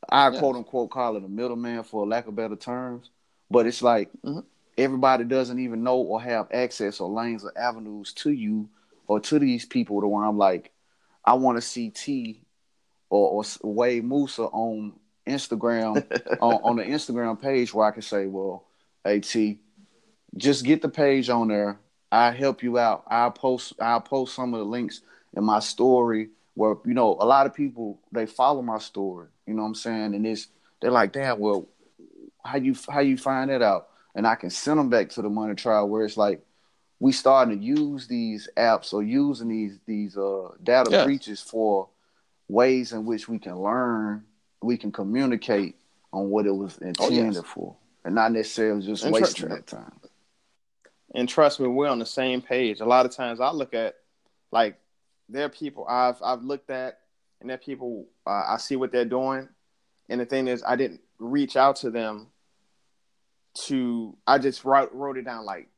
I 0.08 0.30
yes. 0.30 0.38
quote 0.38 0.56
unquote 0.56 0.90
call 0.90 1.16
it 1.16 1.24
a 1.24 1.28
middleman 1.28 1.82
for 1.82 2.06
lack 2.06 2.28
of 2.28 2.36
better 2.36 2.56
terms, 2.56 3.10
but 3.50 3.66
it's 3.66 3.82
like. 3.82 4.10
Mm-hmm 4.24 4.40
everybody 4.78 5.24
doesn't 5.24 5.58
even 5.58 5.82
know 5.82 5.96
or 5.96 6.22
have 6.22 6.48
access 6.52 7.00
or 7.00 7.10
lanes 7.10 7.44
or 7.44 7.52
avenues 7.58 8.12
to 8.14 8.30
you 8.30 8.68
or 9.06 9.20
to 9.20 9.38
these 9.38 9.66
people 9.66 10.00
to 10.00 10.06
where 10.06 10.24
I'm 10.24 10.38
like, 10.38 10.70
I 11.24 11.34
want 11.34 11.58
to 11.58 11.62
see 11.62 11.90
T 11.90 12.42
or, 13.10 13.42
or 13.42 13.44
Wade 13.62 14.04
Musa 14.04 14.44
on 14.44 14.94
Instagram 15.26 15.96
on, 16.40 16.54
on 16.62 16.76
the 16.76 16.84
Instagram 16.84 17.40
page 17.40 17.74
where 17.74 17.86
I 17.86 17.90
can 17.90 18.02
say, 18.02 18.26
well, 18.26 18.64
hey 19.04 19.20
T, 19.20 19.58
just 20.36 20.64
get 20.64 20.80
the 20.80 20.88
page 20.88 21.28
on 21.28 21.48
there. 21.48 21.80
I 22.10 22.30
help 22.30 22.62
you 22.62 22.78
out. 22.78 23.04
I'll 23.08 23.30
post 23.30 23.74
I'll 23.80 24.00
post 24.00 24.34
some 24.34 24.54
of 24.54 24.60
the 24.60 24.64
links 24.66 25.02
in 25.36 25.44
my 25.44 25.58
story 25.58 26.28
where 26.54 26.76
you 26.86 26.94
know 26.94 27.16
a 27.20 27.26
lot 27.26 27.46
of 27.46 27.54
people 27.54 27.98
they 28.12 28.26
follow 28.26 28.62
my 28.62 28.78
story. 28.78 29.26
You 29.46 29.54
know 29.54 29.62
what 29.62 29.68
I'm 29.68 29.74
saying? 29.74 30.14
And 30.14 30.26
it's 30.26 30.48
they're 30.80 30.90
like, 30.90 31.12
damn, 31.12 31.38
well, 31.38 31.66
how 32.44 32.56
you 32.56 32.74
how 32.88 33.00
you 33.00 33.16
find 33.16 33.50
that 33.50 33.62
out? 33.62 33.88
And 34.18 34.26
I 34.26 34.34
can 34.34 34.50
send 34.50 34.80
them 34.80 34.90
back 34.90 35.10
to 35.10 35.22
the 35.22 35.28
money 35.28 35.54
tribe 35.54 35.88
where 35.88 36.04
it's 36.04 36.16
like 36.16 36.44
we 36.98 37.12
starting 37.12 37.56
to 37.56 37.64
use 37.64 38.08
these 38.08 38.48
apps 38.56 38.92
or 38.92 39.00
using 39.00 39.46
these 39.46 39.78
these 39.86 40.16
uh, 40.16 40.48
data 40.60 40.90
yeah. 40.90 41.04
breaches 41.04 41.40
for 41.40 41.88
ways 42.48 42.92
in 42.92 43.04
which 43.06 43.28
we 43.28 43.38
can 43.38 43.62
learn, 43.62 44.24
we 44.60 44.76
can 44.76 44.90
communicate 44.90 45.76
on 46.12 46.30
what 46.30 46.46
it 46.46 46.50
was 46.50 46.78
intended 46.78 47.36
oh, 47.36 47.42
yes. 47.42 47.44
for, 47.46 47.76
and 48.04 48.16
not 48.16 48.32
necessarily 48.32 48.84
just 48.84 49.04
and 49.04 49.12
wasting 49.12 49.46
tr- 49.48 49.54
that 49.54 49.68
time. 49.68 50.00
And 51.14 51.28
trust 51.28 51.60
me, 51.60 51.68
we're 51.68 51.86
on 51.86 52.00
the 52.00 52.04
same 52.04 52.42
page. 52.42 52.80
A 52.80 52.84
lot 52.84 53.06
of 53.06 53.12
times, 53.12 53.38
I 53.40 53.52
look 53.52 53.72
at 53.72 53.98
like 54.50 54.80
there 55.28 55.44
are 55.44 55.48
people 55.48 55.86
I've 55.88 56.20
I've 56.24 56.42
looked 56.42 56.70
at, 56.70 56.98
and 57.40 57.48
there 57.48 57.54
are 57.54 57.58
people 57.58 58.06
uh, 58.26 58.42
I 58.48 58.56
see 58.56 58.74
what 58.74 58.90
they're 58.90 59.04
doing, 59.04 59.48
and 60.08 60.20
the 60.20 60.26
thing 60.26 60.48
is, 60.48 60.64
I 60.66 60.74
didn't 60.74 61.02
reach 61.20 61.56
out 61.56 61.76
to 61.76 61.90
them 61.92 62.26
to 63.66 64.16
I 64.26 64.38
just 64.38 64.64
wrote 64.64 64.92
wrote 64.92 65.18
it 65.18 65.24
down 65.24 65.44
like 65.44 65.68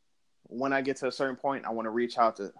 when 0.51 0.73
I 0.73 0.83
get 0.83 0.97
to 0.97 1.07
a 1.07 1.13
certain 1.13 1.37
point, 1.37 1.65
I 1.65 1.71
want 1.71 1.87
to 1.87 1.91
reach 1.91 2.19
out 2.19 2.37
to 2.37 2.53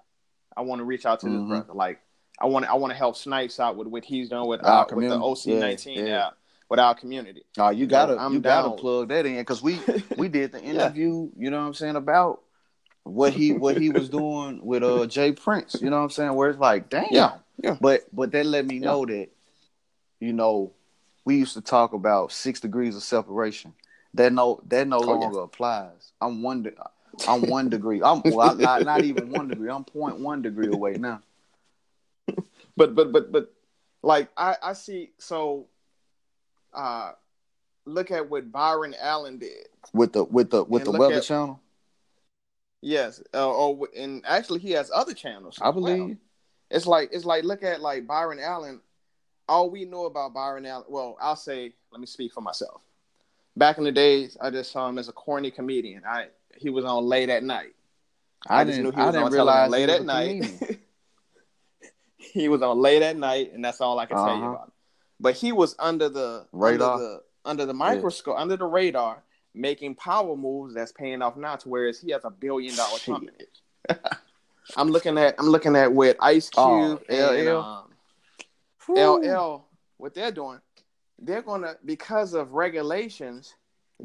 I 0.57 0.63
want 0.63 0.81
to 0.81 0.85
reach 0.85 1.07
out 1.07 1.21
to 1.21 1.27
mm-hmm. 1.27 1.41
this 1.41 1.49
brother. 1.49 1.73
Like 1.75 2.01
I 2.41 2.47
want 2.47 2.67
I 2.67 2.75
want 2.75 2.93
to 2.93 2.97
help 2.97 3.17
Snipes 3.17 3.61
out 3.61 3.77
with 3.77 3.89
what 3.89 4.05
he's 4.05 4.29
doing 4.29 4.49
with 4.49 4.65
our, 4.65 4.87
with 4.93 5.09
the 5.09 5.21
OC 5.21 5.61
nineteen 5.61 5.99
yeah, 5.99 6.05
yeah. 6.05 6.31
with 6.69 6.81
our 6.81 6.95
community. 6.95 7.43
Oh, 7.59 7.71
you 7.71 7.87
gotta 7.87 8.15
you, 8.15 8.35
you 8.35 8.41
gotta 8.41 8.71
plug 8.71 9.09
that 9.09 9.27
in 9.27 9.37
because 9.37 9.63
we 9.63 9.81
we 10.17 10.29
did 10.29 10.53
the 10.53 10.63
interview. 10.63 11.31
yeah. 11.35 11.45
You 11.45 11.51
know 11.51 11.61
what 11.61 11.67
I'm 11.67 11.75
saying 11.75 11.97
about 11.97 12.43
what 13.03 13.33
he 13.33 13.53
what 13.53 13.77
he 13.77 13.91
was 13.91 14.09
doing 14.09 14.65
with 14.65 14.83
uh 14.83 15.07
Jay 15.07 15.33
Prince. 15.33 15.77
You 15.81 15.91
know 15.91 15.97
what 15.97 16.05
I'm 16.05 16.11
saying? 16.11 16.35
Where 16.35 16.51
it's 16.51 16.59
like, 16.59 16.89
damn. 16.89 17.09
Yeah. 17.11 17.33
yeah. 17.63 17.77
But 17.81 18.03
but 18.13 18.33
that 18.33 18.47
let 18.47 18.67
me 18.67 18.79
know 18.79 19.05
that 19.07 19.29
you 20.21 20.33
know 20.33 20.73
we 21.25 21.37
used 21.37 21.55
to 21.55 21.61
talk 21.61 21.93
about 21.93 22.33
six 22.33 22.61
degrees 22.61 22.97
of 22.97 23.03
separation 23.03 23.75
that 24.15 24.33
no 24.33 24.61
that 24.67 24.89
no 24.89 24.99
oh, 24.99 25.01
longer 25.01 25.39
yeah. 25.39 25.45
applies. 25.45 26.13
I'm 26.21 26.43
one 26.43 26.63
de- 26.65 26.75
I'm 27.29 27.43
one 27.43 27.69
degree. 27.69 28.03
I'm 28.03 28.23
well, 28.25 28.55
not 28.55 28.85
not 28.85 29.05
even 29.05 29.31
one 29.31 29.49
degree. 29.49 29.71
I'm 29.71 29.85
0.1 29.85 30.43
degree 30.43 30.69
away 30.69 30.95
now. 30.95 31.23
But 32.77 32.95
but 32.95 33.13
but 33.13 33.31
but 33.31 33.53
like 34.03 34.31
I 34.37 34.57
I 34.63 34.73
see 34.73 35.11
so 35.19 35.67
uh 36.73 37.13
look 37.85 38.11
at 38.11 38.31
what 38.31 38.51
Byron 38.51 38.95
Allen 38.99 39.39
did 39.39 39.67
with 39.93 40.15
the 40.15 40.25
with 40.25 40.51
the 40.51 40.65
with 40.65 40.87
and 40.87 40.95
the 40.95 40.99
weather 40.99 41.17
at, 41.17 41.25
channel. 41.25 41.61
Yes, 42.81 43.21
uh, 43.35 43.51
or 43.51 43.89
and 43.95 44.25
actually 44.25 44.61
he 44.61 44.71
has 44.71 44.91
other 44.95 45.13
channels. 45.13 45.59
I 45.61 45.73
believe 45.73 46.01
well. 46.01 46.17
it's 46.71 46.87
like 46.87 47.11
it's 47.13 47.27
like 47.27 47.45
look 47.45 47.63
at 47.63 47.83
like 47.83 48.07
Byron 48.07 48.39
Allen. 48.41 48.81
All 49.47 49.69
we 49.69 49.85
know 49.85 50.07
about 50.07 50.33
Byron 50.33 50.65
Allen. 50.65 50.87
Well, 50.89 51.19
I'll 51.21 51.37
say. 51.37 51.75
Let 51.91 52.01
me 52.01 52.07
speak 52.07 52.33
for 52.33 52.41
myself 52.41 52.83
back 53.61 53.79
in 53.79 53.85
the 53.85 53.93
days, 53.93 54.37
I 54.41 54.51
just 54.51 54.73
saw 54.73 54.89
him 54.89 54.99
as 54.99 55.09
a 55.09 55.13
corny 55.13 55.53
comedian. 55.53 56.03
I 56.05 56.29
he 56.57 56.71
was 56.71 56.85
on 56.85 57.05
late 57.05 57.29
at 57.29 57.45
night. 57.45 57.77
I, 58.49 58.63
I 58.63 58.65
just 58.65 58.81
knew 58.81 58.91
he 58.91 58.97
was 58.97 59.15
on 59.15 59.31
realize 59.31 59.71
late 59.71 59.89
at 59.89 60.05
night. 60.05 60.81
he 62.17 62.49
was 62.49 62.63
on 62.63 62.79
late 62.81 63.03
at 63.03 63.17
night, 63.17 63.53
and 63.53 63.65
that's 63.65 63.81
all 63.81 63.99
I 64.01 64.07
can 64.07 64.17
uh-huh. 64.17 64.27
tell 64.27 64.37
you 64.37 64.43
uh-huh. 64.43 64.51
about 64.51 64.65
him. 64.65 64.73
But 65.21 65.35
he 65.35 65.53
was 65.53 65.77
under 65.79 66.09
the 66.09 66.47
radar, 66.51 66.95
under 66.95 67.05
the, 67.05 67.23
under 67.45 67.67
the 67.67 67.75
microscope, 67.75 68.35
yeah. 68.37 68.43
under 68.43 68.57
the 68.57 68.65
radar, 68.65 69.23
making 69.55 69.95
power 69.95 70.35
moves 70.35 70.75
that's 70.75 70.93
paying 70.93 71.21
off 71.21 71.37
now. 71.37 71.57
To 71.57 71.69
whereas 71.69 72.01
he 72.01 72.11
has 72.13 72.25
a 72.25 72.31
billion 72.31 72.75
dollar 72.75 72.99
company. 72.99 73.33
I'm 74.77 74.89
looking 74.89 75.19
at 75.19 75.35
I'm 75.39 75.47
looking 75.47 75.77
at 75.77 75.93
with 75.93 76.17
Ice 76.21 76.51
oh, 76.57 76.97
Cube 76.97 77.05
oh, 77.11 77.37
and 77.37 77.49
um, 77.49 79.23
LL 79.23 79.67
what 79.99 80.15
they're 80.15 80.33
doing 80.33 80.61
they're 81.21 81.43
gonna 81.43 81.77
because 81.85 82.35
of 82.35 82.53
regulations. 82.53 83.55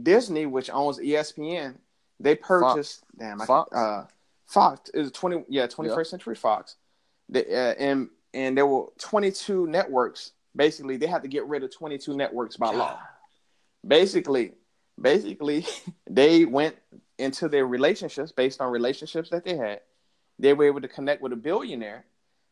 Disney, 0.02 0.46
which 0.46 0.70
owns 0.70 1.00
ESPN, 1.00 1.76
they 2.20 2.36
purchased. 2.36 3.00
Fox. 3.00 3.14
Damn, 3.18 3.42
I, 3.42 3.46
Fox. 3.46 3.76
Uh, 3.76 4.06
Fox 4.46 4.90
is 4.94 5.12
twenty 5.12 5.44
yeah 5.50 5.68
twenty 5.68 5.90
first 5.90 6.12
century 6.12 6.36
Fox, 6.36 6.76
the, 7.30 7.46
uh, 7.50 7.74
and 7.80 8.10
and 8.34 8.58
there 8.58 8.66
were 8.66 8.88
twenty 9.00 9.32
two 9.32 9.68
networks. 9.68 10.32
Basically, 10.56 10.98
they 10.98 11.08
had 11.08 11.24
to 11.24 11.28
get 11.28 11.46
rid 11.48 11.64
of 11.64 11.76
twenty 11.76 11.98
two 11.98 12.16
networks 12.16 12.58
by 12.58 12.74
law. 12.74 13.00
Basically, 13.86 14.54
basically, 15.00 15.66
they 16.10 16.46
went 16.46 16.76
into 17.18 17.48
their 17.48 17.66
relationships 17.66 18.32
based 18.32 18.62
on 18.62 18.72
relationships 18.72 19.30
that 19.30 19.44
they 19.44 19.56
had. 19.56 19.82
They 20.38 20.54
were 20.54 20.66
able 20.66 20.82
to 20.82 20.88
connect 20.88 21.22
with 21.22 21.32
a 21.32 21.38
billionaire, 21.38 22.06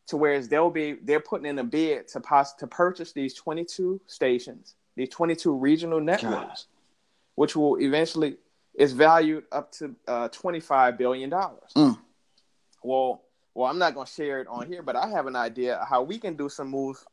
to 0.08 0.16
whereas 0.16 0.48
they'll 0.48 0.70
be 0.70 0.96
they're 1.02 1.20
putting 1.20 1.46
in 1.46 1.58
a 1.58 1.64
bid 1.64 2.08
to 2.08 2.20
pos- 2.20 2.54
to 2.54 2.66
purchase 2.66 3.12
these 3.12 3.34
twenty 3.34 3.64
two 3.64 4.00
stations, 4.06 4.74
these 4.96 5.08
twenty 5.08 5.34
two 5.34 5.54
regional 5.54 6.00
networks, 6.00 6.22
God. 6.22 6.58
which 7.36 7.56
will 7.56 7.76
eventually 7.80 8.36
is 8.74 8.92
valued 8.92 9.44
up 9.52 9.70
to 9.72 9.94
uh, 10.08 10.28
$25 10.30 10.98
billion. 10.98 11.30
Mm. 11.30 11.98
Well, 12.82 13.22
well, 13.54 13.70
I'm 13.70 13.78
not 13.78 13.94
going 13.94 14.06
to 14.06 14.12
share 14.12 14.40
it 14.40 14.48
on 14.48 14.66
here, 14.66 14.82
but 14.82 14.96
I 14.96 15.08
have 15.10 15.26
an 15.26 15.36
idea 15.36 15.86
how 15.88 16.02
we 16.02 16.18
can 16.18 16.34
do 16.34 16.48
some 16.48 16.68
moves 16.68 17.04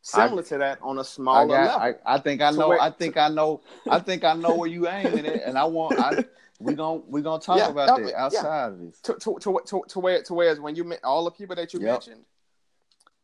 similar 0.00 0.42
I, 0.42 0.46
to 0.46 0.58
that 0.58 0.78
on 0.80 0.98
a 0.98 1.04
smaller 1.04 1.56
I 1.56 1.66
got, 1.66 1.80
level. 1.80 2.00
I, 2.06 2.14
I, 2.14 2.20
think 2.20 2.40
I 2.40 2.50
know. 2.50 2.68
Where, 2.68 2.80
I 2.80 2.90
think 2.90 3.14
to, 3.14 3.22
I 3.22 3.28
know. 3.28 3.62
I 3.90 3.98
think 3.98 4.24
I 4.24 4.34
know 4.34 4.54
where 4.54 4.68
you 4.68 4.88
aiming 4.88 5.24
it, 5.24 5.42
and 5.44 5.58
I 5.58 5.64
want. 5.64 5.98
I, 5.98 6.24
we 6.60 6.74
gonna 6.74 7.02
we 7.08 7.20
gonna 7.20 7.42
talk 7.42 7.58
yeah, 7.58 7.68
about 7.68 8.00
that 8.00 8.14
outside 8.14 8.42
yeah. 8.42 8.66
of 8.66 8.78
this. 8.78 9.00
To 9.02 9.14
to 9.14 9.36
to 9.40 9.60
to, 9.66 9.82
to 9.88 10.00
where 10.00 10.22
to 10.22 10.34
where 10.34 10.54
when 10.56 10.76
you 10.76 10.94
all 11.04 11.24
the 11.24 11.30
people 11.30 11.56
that 11.56 11.74
you 11.74 11.80
yep. 11.80 11.94
mentioned, 11.94 12.24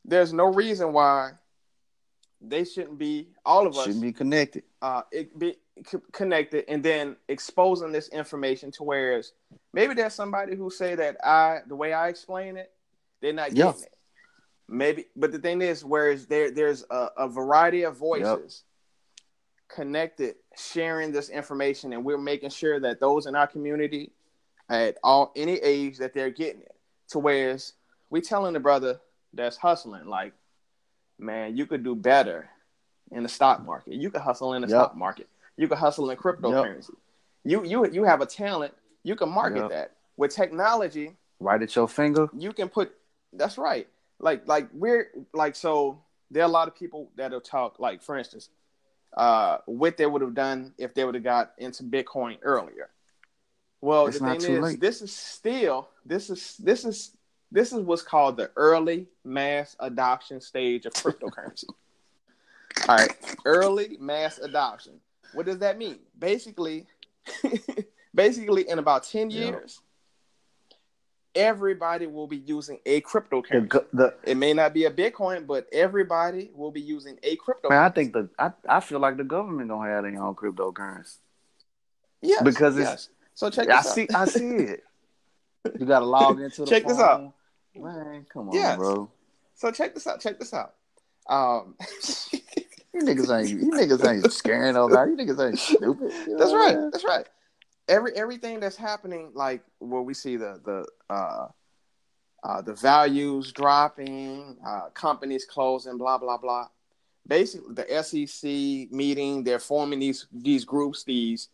there's 0.04 0.32
no 0.32 0.46
reason 0.46 0.92
why 0.92 1.32
they 2.40 2.64
shouldn't 2.64 2.98
be 2.98 3.28
all 3.44 3.66
of 3.66 3.76
us 3.76 3.84
shouldn't 3.84 4.02
be 4.02 4.12
connected. 4.12 4.62
Uh, 4.82 5.02
it 5.10 5.38
be 5.38 5.56
connected 6.12 6.64
and 6.68 6.82
then 6.82 7.16
exposing 7.28 7.90
this 7.90 8.08
information 8.08 8.70
to 8.70 8.84
whereas 8.84 9.32
maybe 9.72 9.94
there's 9.94 10.14
somebody 10.14 10.54
who 10.54 10.70
say 10.70 10.94
that 10.94 11.16
I 11.24 11.60
the 11.66 11.74
way 11.74 11.92
I 11.92 12.08
explain 12.08 12.56
it, 12.56 12.70
they're 13.20 13.32
not 13.32 13.54
getting 13.54 13.64
yep. 13.64 13.76
it. 13.76 13.94
Maybe, 14.68 15.06
but 15.14 15.30
the 15.30 15.38
thing 15.38 15.60
is, 15.60 15.84
whereas 15.84 16.26
there 16.26 16.50
there's 16.50 16.84
a, 16.90 17.08
a 17.18 17.28
variety 17.28 17.82
of 17.82 17.98
voices 17.98 18.64
yep. 19.18 19.76
connected, 19.76 20.36
sharing 20.56 21.12
this 21.12 21.28
information, 21.28 21.92
and 21.92 22.04
we're 22.04 22.18
making 22.18 22.50
sure 22.50 22.80
that 22.80 22.98
those 23.00 23.26
in 23.26 23.34
our 23.34 23.46
community, 23.46 24.12
at 24.70 24.96
all 25.02 25.32
any 25.36 25.54
age, 25.56 25.98
that 25.98 26.14
they're 26.14 26.30
getting 26.30 26.62
it. 26.62 26.74
To 27.10 27.18
whereas 27.18 27.74
we 28.08 28.22
telling 28.22 28.54
the 28.54 28.60
brother 28.60 29.00
that's 29.34 29.56
hustling, 29.56 30.06
like, 30.06 30.32
man, 31.18 31.56
you 31.56 31.66
could 31.66 31.84
do 31.84 31.94
better 31.94 32.48
in 33.10 33.22
the 33.22 33.28
stock 33.28 33.64
market. 33.64 33.94
You 33.94 34.10
could 34.10 34.20
hustle 34.20 34.54
in 34.54 34.62
the 34.62 34.68
yep. 34.68 34.76
stock 34.76 34.96
market. 34.96 35.28
You 35.56 35.68
could 35.68 35.78
hustle 35.78 36.10
in 36.10 36.16
cryptocurrency. 36.16 36.90
Yep. 37.44 37.64
You 37.64 37.64
you 37.64 37.86
you 37.90 38.04
have 38.04 38.20
a 38.20 38.26
talent. 38.26 38.74
You 39.02 39.16
can 39.16 39.28
market 39.28 39.60
yep. 39.60 39.70
that 39.70 39.92
with 40.16 40.34
technology. 40.34 41.14
Right 41.40 41.60
at 41.60 41.74
your 41.76 41.88
finger. 41.88 42.28
You 42.36 42.52
can 42.52 42.68
put. 42.68 42.92
That's 43.32 43.58
right. 43.58 43.86
Like 44.18 44.46
like 44.48 44.68
we're 44.72 45.08
like 45.32 45.54
so. 45.54 46.00
There 46.30 46.42
are 46.42 46.46
a 46.46 46.52
lot 46.52 46.68
of 46.68 46.74
people 46.74 47.10
that'll 47.16 47.40
talk. 47.40 47.78
Like 47.78 48.02
for 48.02 48.16
instance, 48.16 48.48
uh, 49.16 49.58
what 49.66 49.96
they 49.96 50.06
would 50.06 50.22
have 50.22 50.34
done 50.34 50.72
if 50.78 50.94
they 50.94 51.04
would 51.04 51.14
have 51.14 51.24
got 51.24 51.52
into 51.58 51.84
Bitcoin 51.84 52.38
earlier. 52.42 52.88
Well, 53.80 54.06
it's 54.06 54.18
the 54.18 54.34
thing 54.36 54.54
is, 54.54 54.60
late. 54.60 54.80
this 54.80 55.02
is 55.02 55.14
still 55.14 55.88
this 56.06 56.30
is 56.30 56.56
this 56.56 56.86
is 56.86 57.14
this 57.54 57.72
is 57.72 57.82
what's 57.82 58.02
called 58.02 58.36
the 58.36 58.50
early 58.56 59.06
mass 59.22 59.76
adoption 59.78 60.40
stage 60.40 60.86
of 60.86 60.92
cryptocurrency. 60.92 61.66
All 62.88 62.96
right, 62.96 63.16
early 63.44 63.96
mass 64.00 64.38
adoption. 64.38 64.94
What 65.34 65.46
does 65.46 65.58
that 65.60 65.78
mean? 65.78 66.00
Basically, 66.18 66.86
basically, 68.14 68.68
in 68.68 68.80
about 68.80 69.04
ten 69.04 69.30
years, 69.30 69.80
everybody 71.36 72.08
will 72.08 72.26
be 72.26 72.38
using 72.38 72.80
a 72.86 73.00
cryptocurrency. 73.02 73.70
The, 73.70 73.86
the, 73.92 74.14
it 74.24 74.36
may 74.36 74.52
not 74.52 74.74
be 74.74 74.86
a 74.86 74.90
Bitcoin, 74.90 75.46
but 75.46 75.68
everybody 75.72 76.50
will 76.56 76.72
be 76.72 76.80
using 76.80 77.20
a 77.22 77.36
cryptocurrency. 77.36 77.70
Man, 77.70 77.84
I 77.84 77.88
think 77.90 78.12
the 78.14 78.28
I, 78.36 78.50
I 78.68 78.80
feel 78.80 78.98
like 78.98 79.16
the 79.16 79.22
government 79.22 79.68
gonna 79.68 79.88
have 79.88 80.02
their 80.02 80.20
own 80.20 80.34
cryptocurrency. 80.34 81.18
Yeah, 82.20 82.42
because 82.42 82.76
it's 82.76 82.90
yes. 82.90 83.08
so 83.34 83.48
check. 83.48 83.70
I 83.70 83.76
out. 83.76 83.84
see. 83.84 84.08
I 84.12 84.24
see 84.24 84.48
it. 84.48 84.84
You 85.80 85.86
got 85.86 86.00
to 86.00 86.04
log 86.04 86.40
into 86.40 86.60
the. 86.62 86.66
check 86.66 86.82
phone. 86.82 86.92
this 86.92 87.00
out. 87.00 87.32
Man, 87.76 88.26
come 88.32 88.48
on, 88.48 88.54
yes. 88.54 88.76
bro. 88.76 89.10
So 89.54 89.70
check 89.70 89.94
this 89.94 90.06
out. 90.06 90.20
Check 90.20 90.38
this 90.38 90.54
out. 90.54 90.74
Um, 91.28 91.76
You 92.94 93.00
niggas 93.00 93.36
ain't 93.36 93.48
you 93.48 93.72
niggas 93.72 94.08
ain't 94.08 94.32
scaring 94.32 94.74
nobody. 94.74 95.10
You 95.10 95.16
niggas 95.16 95.48
ain't 95.48 95.58
stupid. 95.58 96.12
You 96.28 96.38
that's 96.38 96.52
right. 96.52 96.76
That's 96.92 97.04
right. 97.04 97.26
Every 97.88 98.12
everything 98.16 98.60
that's 98.60 98.76
happening, 98.76 99.32
like 99.34 99.64
where 99.80 100.02
we 100.02 100.14
see 100.14 100.36
the 100.36 100.60
the 100.64 100.86
uh, 101.12 101.48
uh, 102.44 102.62
the 102.62 102.74
values 102.74 103.50
dropping, 103.52 104.56
uh, 104.64 104.90
companies 104.94 105.44
closing, 105.44 105.98
blah 105.98 106.18
blah 106.18 106.38
blah. 106.38 106.68
Basically, 107.26 107.74
the 107.74 108.02
SEC 108.02 108.92
meeting, 108.96 109.42
they're 109.42 109.58
forming 109.58 109.98
these 109.98 110.28
these 110.32 110.64
groups. 110.64 111.02
These 111.02 111.48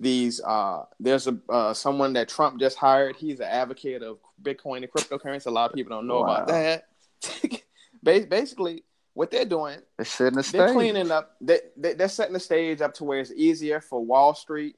these 0.00 0.40
uh, 0.40 0.84
there's 0.98 1.26
a 1.26 1.38
uh, 1.50 1.74
someone 1.74 2.14
that 2.14 2.28
Trump 2.28 2.58
just 2.58 2.78
hired. 2.78 3.16
He's 3.16 3.38
an 3.38 3.46
advocate 3.46 4.02
of 4.02 4.18
Bitcoin 4.42 4.78
and 4.78 4.90
cryptocurrency. 4.90 5.46
A 5.46 5.50
lot 5.50 5.70
of 5.70 5.76
people 5.76 5.94
don't 5.94 6.06
know 6.06 6.22
wow. 6.22 6.36
about 6.36 6.48
that. 6.48 6.88
Basically, 8.02 8.82
what 9.12 9.30
they're 9.30 9.44
doing, 9.44 9.78
they're 9.98 10.06
setting 10.06 10.38
the 10.38 10.42
stage. 10.42 10.58
They're 10.58 10.72
cleaning 10.72 11.10
up. 11.10 11.36
They, 11.42 11.60
they, 11.76 11.92
they're 11.92 12.08
setting 12.08 12.32
the 12.32 12.40
stage 12.40 12.80
up 12.80 12.94
to 12.94 13.04
where 13.04 13.20
it's 13.20 13.30
easier 13.32 13.82
for 13.82 14.02
Wall 14.02 14.34
Street 14.34 14.76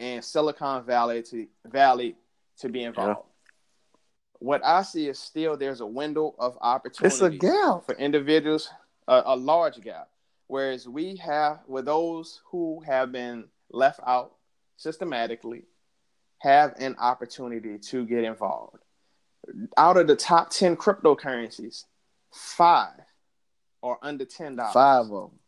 and 0.00 0.24
Silicon 0.24 0.84
Valley 0.84 1.22
to 1.24 1.46
Valley 1.66 2.16
to 2.60 2.70
be 2.70 2.82
involved. 2.82 3.20
Yeah. 3.20 3.28
What 4.38 4.64
I 4.64 4.82
see 4.82 5.08
is 5.08 5.18
still 5.18 5.56
there's 5.58 5.82
a 5.82 5.86
window 5.86 6.34
of 6.38 6.56
opportunity. 6.62 7.14
It's 7.14 7.22
a 7.22 7.30
gap 7.30 7.84
for 7.84 7.94
individuals, 7.96 8.70
a, 9.06 9.22
a 9.26 9.36
large 9.36 9.80
gap. 9.82 10.08
Whereas 10.46 10.88
we 10.88 11.16
have, 11.16 11.60
with 11.66 11.84
those 11.84 12.40
who 12.50 12.82
have 12.86 13.12
been 13.12 13.44
left 13.70 14.00
out 14.06 14.32
systematically, 14.76 15.64
have 16.38 16.74
an 16.78 16.96
opportunity 16.98 17.78
to 17.78 18.04
get 18.04 18.24
involved. 18.24 18.78
Out 19.76 19.96
of 19.96 20.06
the 20.06 20.16
top 20.16 20.50
10 20.50 20.76
cryptocurrencies, 20.76 21.84
five 22.32 23.00
are 23.82 23.98
under 24.02 24.24
ten 24.24 24.56
dollars. 24.56 24.72
Five 24.72 25.04
of 25.04 25.10
them. 25.10 25.38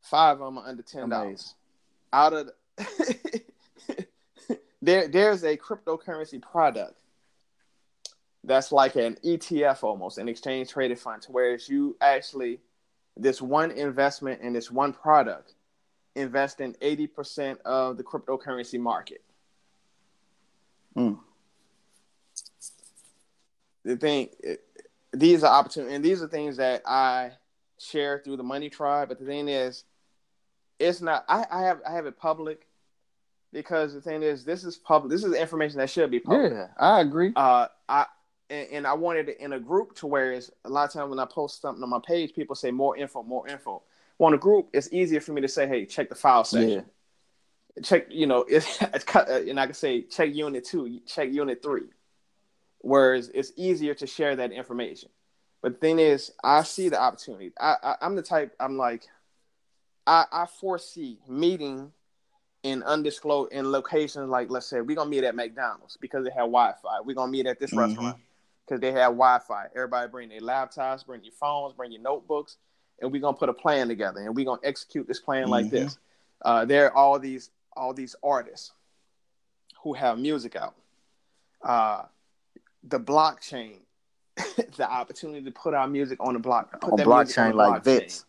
Five 0.00 0.40
of 0.40 0.46
them 0.46 0.58
are 0.58 0.66
under 0.66 0.82
ten 0.82 1.08
dollars. 1.08 1.54
Out 2.12 2.32
of 2.32 2.50
the 2.76 3.42
there, 4.82 5.08
there's 5.08 5.44
a 5.44 5.56
cryptocurrency 5.56 6.42
product 6.42 6.94
that's 8.44 8.72
like 8.72 8.96
an 8.96 9.16
ETF 9.24 9.84
almost, 9.84 10.18
an 10.18 10.28
exchange 10.28 10.70
traded 10.70 10.98
fund, 10.98 11.24
whereas 11.28 11.68
you 11.68 11.96
actually 12.00 12.60
this 13.16 13.40
one 13.40 13.70
investment 13.70 14.40
in 14.40 14.52
this 14.52 14.70
one 14.70 14.92
product 14.92 15.54
invest 16.14 16.60
in 16.60 16.74
80% 16.74 17.60
of 17.62 17.96
the 17.96 18.04
cryptocurrency 18.04 18.78
market. 18.78 19.22
Mm. 20.96 21.18
The 23.84 23.96
thing, 23.96 24.28
these 25.12 25.42
are 25.42 25.52
opportunities, 25.52 25.94
and 25.94 26.04
these 26.04 26.22
are 26.22 26.28
things 26.28 26.56
that 26.58 26.82
I 26.86 27.32
share 27.78 28.20
through 28.24 28.36
the 28.36 28.42
Money 28.42 28.70
Tribe. 28.70 29.08
But 29.08 29.18
the 29.18 29.26
thing 29.26 29.48
is, 29.48 29.84
it's 30.78 31.00
not. 31.00 31.24
I, 31.28 31.46
I 31.50 31.62
have 31.62 31.80
I 31.88 31.94
have 31.94 32.06
it 32.06 32.18
public 32.18 32.66
because 33.52 33.94
the 33.94 34.00
thing 34.00 34.22
is, 34.22 34.44
this 34.44 34.64
is 34.64 34.76
public. 34.76 35.10
This 35.10 35.24
is 35.24 35.34
information 35.34 35.78
that 35.78 35.90
should 35.90 36.10
be 36.10 36.20
public. 36.20 36.52
Yeah, 36.52 36.68
I 36.78 37.00
agree. 37.00 37.32
Uh, 37.34 37.66
I 37.88 38.06
and, 38.50 38.68
and 38.70 38.86
I 38.86 38.92
wanted 38.92 39.30
it 39.30 39.40
in 39.40 39.54
a 39.54 39.60
group 39.60 39.94
to 39.96 40.06
where 40.06 40.32
it's 40.32 40.50
a 40.64 40.68
lot 40.68 40.84
of 40.84 40.92
times 40.92 41.10
when 41.10 41.18
I 41.18 41.24
post 41.24 41.60
something 41.60 41.82
on 41.82 41.90
my 41.90 42.00
page, 42.06 42.34
people 42.34 42.54
say 42.54 42.70
more 42.70 42.96
info, 42.96 43.22
more 43.22 43.48
info. 43.48 43.82
Well, 44.18 44.28
in 44.28 44.34
a 44.34 44.38
group, 44.38 44.68
it's 44.72 44.92
easier 44.92 45.20
for 45.20 45.32
me 45.32 45.40
to 45.40 45.48
say, 45.48 45.66
hey, 45.66 45.86
check 45.86 46.08
the 46.08 46.14
file 46.14 46.44
section. 46.44 46.84
Yeah. 47.76 47.82
Check, 47.82 48.06
you 48.10 48.26
know, 48.26 48.42
it's, 48.48 48.80
it's 48.80 49.04
and 49.14 49.58
I 49.58 49.66
can 49.66 49.74
say 49.74 50.02
check 50.02 50.34
unit 50.34 50.64
two, 50.64 51.00
check 51.06 51.32
unit 51.32 51.62
three 51.62 51.88
Whereas 52.82 53.30
it's 53.32 53.52
easier 53.56 53.94
to 53.94 54.06
share 54.06 54.36
that 54.36 54.52
information. 54.52 55.08
But 55.62 55.74
the 55.74 55.78
thing 55.78 55.98
is, 56.00 56.32
I 56.42 56.64
see 56.64 56.88
the 56.88 57.00
opportunity. 57.00 57.52
I, 57.58 57.76
I 57.82 57.96
am 58.06 58.16
the 58.16 58.22
type. 58.22 58.54
I'm 58.58 58.76
like, 58.76 59.06
I 60.06 60.26
I 60.32 60.46
foresee 60.46 61.18
meeting 61.28 61.92
in 62.64 62.82
undisclosed 62.82 63.52
in 63.52 63.70
locations 63.70 64.28
like 64.28 64.50
let's 64.50 64.66
say 64.66 64.80
we're 64.80 64.96
gonna 64.96 65.10
meet 65.10 65.24
at 65.24 65.34
McDonald's 65.36 65.96
because 65.96 66.24
they 66.24 66.30
have 66.30 66.46
Wi-Fi. 66.50 67.00
We're 67.04 67.14
gonna 67.14 67.30
meet 67.30 67.46
at 67.46 67.60
this 67.60 67.70
mm-hmm. 67.70 67.78
restaurant 67.78 68.16
because 68.66 68.80
they 68.80 68.90
have 68.90 69.12
Wi-Fi. 69.12 69.66
Everybody 69.76 70.10
bring 70.10 70.28
their 70.28 70.40
laptops, 70.40 71.06
bring 71.06 71.22
your 71.22 71.32
phones, 71.32 71.74
bring 71.74 71.92
your 71.92 72.02
notebooks, 72.02 72.56
and 73.02 73.12
we're 73.12 73.20
gonna 73.20 73.36
put 73.36 73.48
a 73.48 73.54
plan 73.54 73.88
together 73.88 74.20
and 74.20 74.34
we're 74.34 74.44
gonna 74.44 74.60
execute 74.64 75.06
this 75.06 75.20
plan 75.20 75.44
mm-hmm. 75.44 75.50
like 75.50 75.70
this. 75.70 75.98
Uh, 76.40 76.64
there 76.64 76.86
are 76.86 76.96
all 76.96 77.18
these 77.18 77.50
all 77.74 77.92
these 77.92 78.16
artists 78.22 78.72
who 79.82 79.92
have 79.92 80.18
music 80.18 80.56
out. 80.56 80.74
Uh, 81.62 82.04
the 82.84 82.98
blockchain, 82.98 83.76
the 84.76 84.90
opportunity 84.90 85.44
to 85.44 85.50
put 85.50 85.74
our 85.74 85.86
music 85.86 86.18
on 86.20 86.34
the 86.34 86.40
block, 86.40 86.78
on 86.82 86.98
blockchain 86.98 87.50
on 87.50 87.56
like 87.56 87.84
this. 87.84 88.24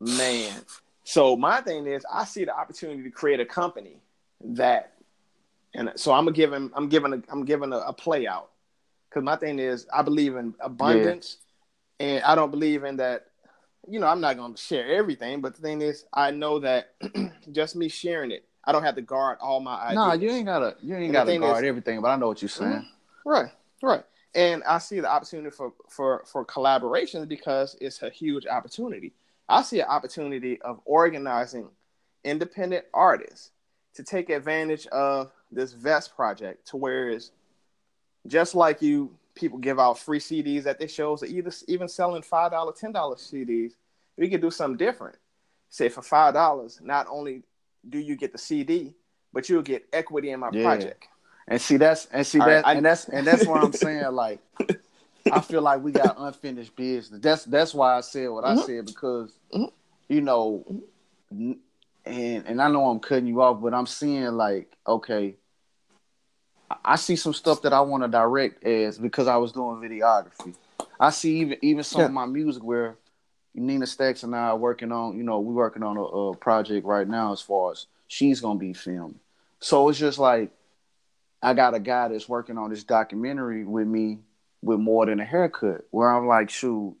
Man, 0.00 0.62
so 1.04 1.36
my 1.36 1.60
thing 1.60 1.86
is, 1.86 2.04
I 2.12 2.24
see 2.24 2.44
the 2.44 2.56
opportunity 2.56 3.02
to 3.04 3.10
create 3.10 3.38
a 3.38 3.46
company 3.46 4.00
that 4.40 4.92
and 5.74 5.92
so 5.96 6.12
I'm 6.12 6.24
gonna 6.24 6.36
give 6.36 6.52
him. 6.52 6.72
I'm 6.74 6.88
giving 6.88 7.12
a. 7.14 7.22
I'm 7.30 7.44
giving 7.44 7.72
a, 7.72 7.78
a 7.78 7.92
play 7.92 8.26
out 8.26 8.50
because 9.08 9.22
my 9.22 9.36
thing 9.36 9.58
is 9.58 9.86
I 9.92 10.02
believe 10.02 10.36
in 10.36 10.54
abundance, 10.60 11.38
yeah. 11.98 12.06
and 12.06 12.24
I 12.24 12.34
don't 12.34 12.50
believe 12.50 12.84
in 12.84 12.96
that. 12.96 13.26
You 13.88 14.00
know, 14.00 14.06
I'm 14.06 14.20
not 14.20 14.36
gonna 14.36 14.56
share 14.56 14.86
everything, 14.86 15.40
but 15.40 15.54
the 15.54 15.62
thing 15.62 15.82
is, 15.82 16.04
I 16.12 16.30
know 16.30 16.60
that 16.60 16.94
just 17.52 17.74
me 17.74 17.88
sharing 17.88 18.30
it, 18.30 18.44
I 18.64 18.72
don't 18.72 18.84
have 18.84 18.94
to 18.94 19.02
guard 19.02 19.38
all 19.40 19.60
my 19.60 19.74
ideas. 19.74 19.96
No, 19.96 20.12
you 20.12 20.30
ain't 20.30 20.46
gotta. 20.46 20.76
You 20.80 20.94
ain't 20.94 21.04
and 21.06 21.12
gotta 21.12 21.38
guard 21.38 21.64
is, 21.64 21.68
everything, 21.68 22.00
but 22.00 22.08
I 22.08 22.16
know 22.16 22.28
what 22.28 22.42
you're 22.42 22.48
saying. 22.48 22.70
Mm-hmm. 22.72 23.28
Right, 23.28 23.50
right. 23.82 24.04
And 24.34 24.62
I 24.64 24.78
see 24.78 25.00
the 25.00 25.10
opportunity 25.10 25.50
for 25.50 25.72
for 25.88 26.24
for 26.26 26.44
collaborations 26.44 27.28
because 27.28 27.76
it's 27.80 28.02
a 28.02 28.10
huge 28.10 28.46
opportunity. 28.46 29.12
I 29.48 29.62
see 29.62 29.80
an 29.80 29.88
opportunity 29.88 30.60
of 30.62 30.80
organizing 30.84 31.68
independent 32.24 32.86
artists 32.94 33.50
to 33.94 34.02
take 34.02 34.30
advantage 34.30 34.86
of 34.86 35.32
this 35.50 35.72
Vest 35.72 36.14
project 36.16 36.68
to 36.68 36.76
where 36.76 37.10
it's 37.10 37.32
just 38.26 38.54
like 38.54 38.80
you 38.80 39.10
people 39.42 39.58
give 39.58 39.80
out 39.80 39.98
free 39.98 40.20
CDs 40.20 40.66
at 40.66 40.78
their 40.78 40.88
shows 40.88 41.22
or 41.22 41.26
either 41.26 41.50
even 41.66 41.88
selling 41.88 42.22
five 42.22 42.52
dollar, 42.52 42.72
ten 42.72 42.92
dollar 42.92 43.16
CDs, 43.16 43.72
we 44.16 44.30
could 44.30 44.40
do 44.40 44.50
something 44.50 44.76
different. 44.76 45.16
Say 45.68 45.88
for 45.88 46.00
five 46.00 46.34
dollars, 46.34 46.80
not 46.82 47.06
only 47.10 47.42
do 47.88 47.98
you 47.98 48.16
get 48.16 48.32
the 48.32 48.38
CD, 48.38 48.94
but 49.32 49.48
you'll 49.48 49.62
get 49.62 49.86
equity 49.92 50.30
in 50.30 50.40
my 50.40 50.50
yeah. 50.52 50.62
project. 50.62 51.08
And 51.48 51.60
see 51.60 51.76
that's 51.76 52.06
and 52.06 52.24
see 52.24 52.38
All 52.38 52.46
that 52.46 52.64
right, 52.64 52.76
and 52.76 52.86
that's 52.86 53.08
and 53.08 53.26
that's 53.26 53.46
why 53.46 53.60
I'm 53.60 53.72
saying 53.72 54.04
like 54.12 54.38
I 55.30 55.40
feel 55.40 55.60
like 55.60 55.82
we 55.82 55.90
got 55.90 56.14
unfinished 56.16 56.76
business. 56.76 57.20
That's 57.20 57.44
that's 57.44 57.74
why 57.74 57.96
I 57.96 58.00
said 58.00 58.30
what 58.30 58.44
mm-hmm. 58.44 58.60
I 58.60 58.62
said 58.62 58.86
because 58.86 59.32
mm-hmm. 59.52 59.64
you 60.08 60.20
know 60.20 60.64
and 61.30 61.58
and 62.04 62.62
I 62.62 62.70
know 62.70 62.88
I'm 62.88 63.00
cutting 63.00 63.26
you 63.26 63.42
off, 63.42 63.60
but 63.60 63.74
I'm 63.74 63.86
seeing 63.86 64.24
like 64.32 64.76
okay, 64.86 65.34
I 66.84 66.96
see 66.96 67.16
some 67.16 67.34
stuff 67.34 67.62
that 67.62 67.72
I 67.72 67.80
want 67.80 68.02
to 68.02 68.08
direct 68.08 68.64
as 68.64 68.98
because 68.98 69.28
I 69.28 69.36
was 69.36 69.52
doing 69.52 69.76
videography. 69.76 70.54
I 70.98 71.10
see 71.10 71.40
even 71.40 71.58
even 71.62 71.84
some 71.84 72.00
yeah. 72.00 72.06
of 72.06 72.12
my 72.12 72.26
music 72.26 72.62
where 72.62 72.96
Nina 73.54 73.86
Stacks 73.86 74.22
and 74.22 74.34
I 74.34 74.48
are 74.48 74.56
working 74.56 74.92
on, 74.92 75.16
you 75.16 75.24
know, 75.24 75.40
we're 75.40 75.52
working 75.52 75.82
on 75.82 75.96
a, 75.96 76.02
a 76.02 76.36
project 76.36 76.86
right 76.86 77.06
now 77.06 77.32
as 77.32 77.40
far 77.40 77.72
as 77.72 77.86
she's 78.08 78.40
gonna 78.40 78.58
be 78.58 78.72
filmed. 78.72 79.18
So 79.60 79.88
it's 79.88 79.98
just 79.98 80.18
like 80.18 80.50
I 81.42 81.54
got 81.54 81.74
a 81.74 81.80
guy 81.80 82.08
that's 82.08 82.28
working 82.28 82.58
on 82.58 82.70
this 82.70 82.84
documentary 82.84 83.64
with 83.64 83.86
me 83.86 84.18
with 84.62 84.78
more 84.78 85.06
than 85.06 85.20
a 85.20 85.24
haircut, 85.24 85.84
where 85.90 86.08
I'm 86.08 86.26
like, 86.26 86.48
shoot, 86.50 86.96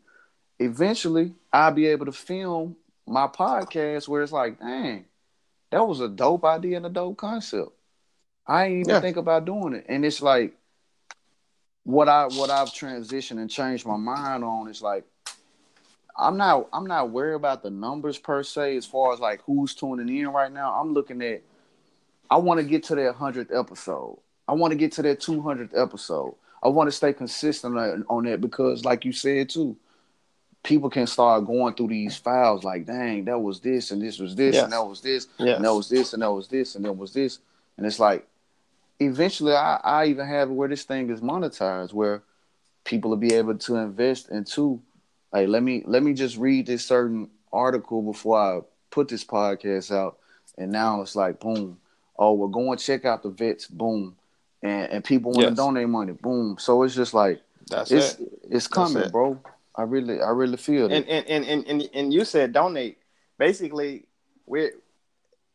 eventually 0.58 1.34
I'll 1.52 1.72
be 1.72 1.86
able 1.86 2.06
to 2.06 2.12
film 2.12 2.76
my 3.06 3.28
podcast 3.28 4.08
where 4.08 4.22
it's 4.22 4.32
like, 4.32 4.58
dang, 4.58 5.04
that 5.70 5.86
was 5.86 6.00
a 6.00 6.08
dope 6.08 6.44
idea 6.44 6.76
and 6.76 6.86
a 6.86 6.90
dope 6.90 7.16
concept. 7.16 7.70
I 8.46 8.66
ain't 8.66 8.80
even 8.80 8.94
yeah. 8.94 9.00
think 9.00 9.16
about 9.16 9.44
doing 9.44 9.74
it. 9.74 9.86
And 9.88 10.04
it's 10.04 10.20
like 10.22 10.54
what 11.84 12.08
I 12.08 12.26
what 12.26 12.50
I've 12.50 12.68
transitioned 12.68 13.38
and 13.38 13.50
changed 13.50 13.86
my 13.86 13.96
mind 13.96 14.44
on 14.44 14.68
is 14.68 14.82
like 14.82 15.04
I'm 16.16 16.36
not 16.36 16.68
I'm 16.72 16.86
not 16.86 17.10
worried 17.10 17.34
about 17.34 17.62
the 17.62 17.70
numbers 17.70 18.18
per 18.18 18.42
se 18.42 18.76
as 18.76 18.86
far 18.86 19.12
as 19.12 19.20
like 19.20 19.40
who's 19.46 19.74
tuning 19.74 20.14
in 20.16 20.28
right 20.28 20.52
now. 20.52 20.72
I'm 20.72 20.92
looking 20.92 21.22
at 21.22 21.42
I 22.30 22.36
want 22.36 22.60
to 22.60 22.66
get 22.66 22.84
to 22.84 22.94
that 22.96 23.14
hundredth 23.14 23.52
episode. 23.52 24.18
I 24.48 24.52
want 24.52 24.72
to 24.72 24.76
get 24.76 24.92
to 24.92 25.02
that 25.02 25.20
two 25.20 25.40
hundredth 25.40 25.74
episode. 25.76 26.34
I 26.62 26.68
want 26.68 26.88
to 26.88 26.92
stay 26.92 27.12
consistent 27.12 27.76
on, 27.76 28.04
on 28.08 28.24
that 28.24 28.40
because, 28.40 28.84
like 28.84 29.04
you 29.04 29.12
said 29.12 29.48
too, 29.48 29.76
people 30.62 30.90
can 30.90 31.06
start 31.06 31.46
going 31.46 31.74
through 31.74 31.88
these 31.88 32.16
files 32.16 32.62
like, 32.62 32.86
dang, 32.86 33.24
that 33.24 33.38
was 33.38 33.60
this 33.60 33.90
and 33.90 34.00
this 34.00 34.18
was 34.18 34.36
this 34.36 34.54
yes. 34.54 34.64
and 34.64 34.72
that 34.72 34.86
was 34.86 35.00
this 35.00 35.26
yes. 35.38 35.56
and 35.56 35.64
that 35.64 35.74
was 35.74 35.88
this 35.88 36.12
and 36.12 36.22
that 36.22 36.32
was 36.32 36.48
this 36.48 36.74
and 36.74 36.84
that 36.84 36.92
was 36.92 37.12
this, 37.12 37.38
and 37.76 37.86
it's 37.86 37.98
like 37.98 38.26
eventually 39.00 39.54
I, 39.54 39.80
I 39.82 40.06
even 40.06 40.26
have 40.26 40.50
where 40.50 40.68
this 40.68 40.84
thing 40.84 41.10
is 41.10 41.20
monetized 41.20 41.92
where 41.92 42.22
people 42.84 43.10
will 43.10 43.16
be 43.16 43.34
able 43.34 43.56
to 43.56 43.76
invest 43.76 44.30
into 44.30 44.80
like 45.32 45.48
let 45.48 45.62
me 45.62 45.82
let 45.86 46.02
me 46.02 46.12
just 46.12 46.36
read 46.36 46.66
this 46.66 46.84
certain 46.84 47.30
article 47.52 48.02
before 48.02 48.38
I 48.38 48.60
put 48.90 49.08
this 49.08 49.24
podcast 49.24 49.94
out. 49.94 50.18
And 50.58 50.70
now 50.70 51.00
it's 51.02 51.16
like 51.16 51.40
boom. 51.40 51.78
Oh 52.18 52.34
we're 52.34 52.48
going 52.48 52.76
to 52.76 52.84
check 52.84 53.04
out 53.04 53.22
the 53.22 53.30
vets. 53.30 53.66
Boom. 53.66 54.16
And 54.62 54.90
and 54.90 55.04
people 55.04 55.32
want 55.32 55.42
to 55.42 55.48
yes. 55.48 55.56
donate 55.56 55.88
money. 55.88 56.12
Boom. 56.12 56.56
So 56.58 56.82
it's 56.82 56.94
just 56.94 57.14
like 57.14 57.40
that's 57.68 57.90
it's 57.90 58.14
it. 58.14 58.28
it's 58.50 58.68
coming 58.68 59.04
it. 59.04 59.12
bro. 59.12 59.38
I 59.74 59.82
really 59.82 60.20
I 60.20 60.30
really 60.30 60.58
feel 60.58 60.90
it. 60.90 60.92
And 60.92 61.08
and, 61.08 61.46
and 61.46 61.66
and 61.66 61.90
and 61.94 62.12
you 62.12 62.24
said 62.24 62.52
donate. 62.52 62.98
Basically 63.38 64.06
we're 64.46 64.72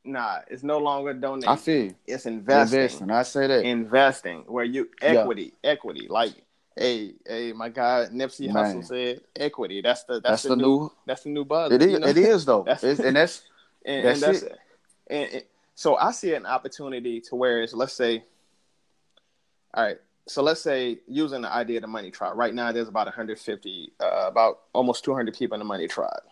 Nah, 0.08 0.39
it's 0.48 0.63
no 0.63 0.78
longer 0.78 1.13
donating. 1.13 1.50
I 1.50 1.58
feel 1.58 1.91
it's 2.08 2.26
investing. 2.26 2.80
Investing. 2.80 3.12
I 3.12 3.24
say 3.24 3.48
that 3.48 3.65
investing 3.65 4.43
where 4.48 4.63
you 4.63 4.89
equity, 5.02 5.54
yeah. 5.62 5.72
equity. 5.72 6.08
Like, 6.08 6.34
hey, 6.78 7.15
hey, 7.26 7.52
my 7.52 7.67
guy 7.67 8.08
Nipsey 8.10 8.50
Hussle 8.50 8.86
said 8.86 9.22
equity. 9.36 9.82
That's 9.82 10.06
the 10.06 10.13
that's, 10.13 10.24
that's 10.24 10.43
the, 10.43 10.50
the, 10.50 10.56
new, 10.56 10.63
new 10.63 10.91
that's 11.06 11.24
the 11.24 11.30
new 11.30 11.43
buzz. 11.43 11.74
It 11.74 11.82
is. 11.82 11.91
You 11.91 12.00
know? 12.00 12.08
It 12.08 12.17
is 12.17 12.46
though. 12.46 12.63
that's, 12.65 12.84
and 12.84 13.15
that's 13.17 13.43
and 13.86 14.06
that's, 14.06 14.24
and 14.24 14.34
that's 14.34 14.43
it. 14.43 14.60
And, 15.08 15.34
and 15.34 15.43
so 15.76 15.98
I 15.98 16.12
see 16.12 16.34
an 16.34 16.46
opportunity 16.46 17.20
to 17.22 17.36
where 17.36 17.62
it's 17.62 17.74
let's 17.74 17.93
say, 17.93 18.24
all 19.74 19.84
right. 19.84 19.98
So 20.26 20.41
let's 20.41 20.62
say 20.62 21.00
using 21.08 21.41
the 21.41 21.52
idea 21.52 21.78
of 21.78 21.82
the 21.82 21.88
money 21.88 22.12
tribe. 22.12 22.38
Right 22.38 22.54
now, 22.54 22.72
there's 22.74 22.89
about 22.89 23.08
150, 23.08 23.93
uh, 24.00 24.26
about 24.28 24.60
almost 24.74 25.06
200 25.06 25.34
people 25.34 25.56
in 25.56 25.60
the 25.60 25.65
money 25.65 25.88
tribe. 25.88 26.24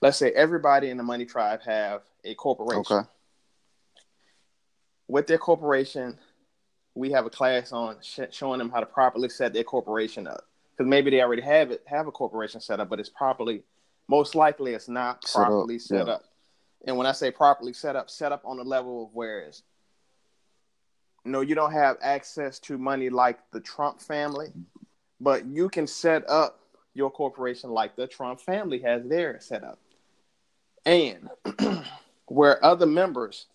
Let's 0.00 0.18
say 0.18 0.32
everybody 0.32 0.90
in 0.90 0.96
the 0.96 1.04
money 1.04 1.24
tribe 1.24 1.62
have 1.62 2.02
a 2.26 2.34
corporation. 2.34 2.80
Okay. 2.80 3.08
With 5.08 5.26
their 5.26 5.38
corporation, 5.38 6.18
we 6.94 7.12
have 7.12 7.26
a 7.26 7.30
class 7.30 7.72
on 7.72 7.96
sh- 8.02 8.20
showing 8.30 8.58
them 8.58 8.70
how 8.70 8.80
to 8.80 8.86
properly 8.86 9.28
set 9.28 9.52
their 9.52 9.64
corporation 9.64 10.26
up. 10.26 10.42
Because 10.72 10.88
maybe 10.88 11.10
they 11.10 11.22
already 11.22 11.42
have 11.42 11.70
it, 11.70 11.82
have 11.86 12.06
a 12.06 12.12
corporation 12.12 12.60
set 12.60 12.80
up, 12.80 12.88
but 12.88 13.00
it's 13.00 13.08
properly, 13.08 13.62
most 14.08 14.34
likely, 14.34 14.74
it's 14.74 14.88
not 14.88 15.22
properly 15.22 15.78
set, 15.78 16.00
up. 16.00 16.06
Set 16.06 16.08
yeah. 16.08 16.14
up. 16.14 16.24
And 16.86 16.96
when 16.96 17.06
I 17.06 17.12
say 17.12 17.30
properly 17.30 17.72
set 17.72 17.96
up, 17.96 18.10
set 18.10 18.32
up 18.32 18.42
on 18.44 18.58
the 18.58 18.64
level 18.64 19.04
of 19.04 19.14
where 19.14 19.48
is, 19.48 19.62
no, 21.24 21.40
you 21.40 21.54
don't 21.54 21.72
have 21.72 21.96
access 22.00 22.58
to 22.60 22.78
money 22.78 23.10
like 23.10 23.38
the 23.52 23.60
Trump 23.60 24.00
family, 24.00 24.52
but 25.20 25.46
you 25.46 25.68
can 25.68 25.86
set 25.86 26.28
up 26.28 26.60
your 26.94 27.10
corporation 27.10 27.70
like 27.70 27.96
the 27.96 28.06
Trump 28.06 28.40
family 28.40 28.80
has 28.80 29.04
their 29.04 29.40
set 29.40 29.64
up. 29.64 29.78
And 30.84 31.28
where 32.26 32.64
other 32.64 32.86
members 32.86 33.46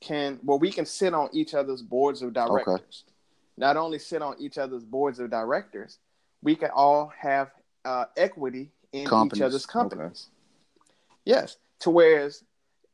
can 0.00 0.38
where 0.42 0.58
we 0.58 0.70
can 0.70 0.86
sit 0.86 1.14
on 1.14 1.28
each 1.32 1.54
other's 1.54 1.82
boards 1.82 2.22
of 2.22 2.32
directors. 2.32 3.04
Okay. 3.06 3.14
Not 3.56 3.76
only 3.76 3.98
sit 3.98 4.22
on 4.22 4.36
each 4.38 4.56
other's 4.56 4.84
boards 4.84 5.18
of 5.18 5.30
directors, 5.30 5.98
we 6.42 6.56
can 6.56 6.70
all 6.70 7.12
have 7.18 7.50
uh, 7.84 8.06
equity 8.16 8.70
in 8.92 9.06
companies. 9.06 9.40
each 9.40 9.44
other's 9.44 9.66
companies. 9.66 10.28
Okay. 10.28 10.92
Yes, 11.26 11.58
to 11.80 11.90
whereas, 11.90 12.42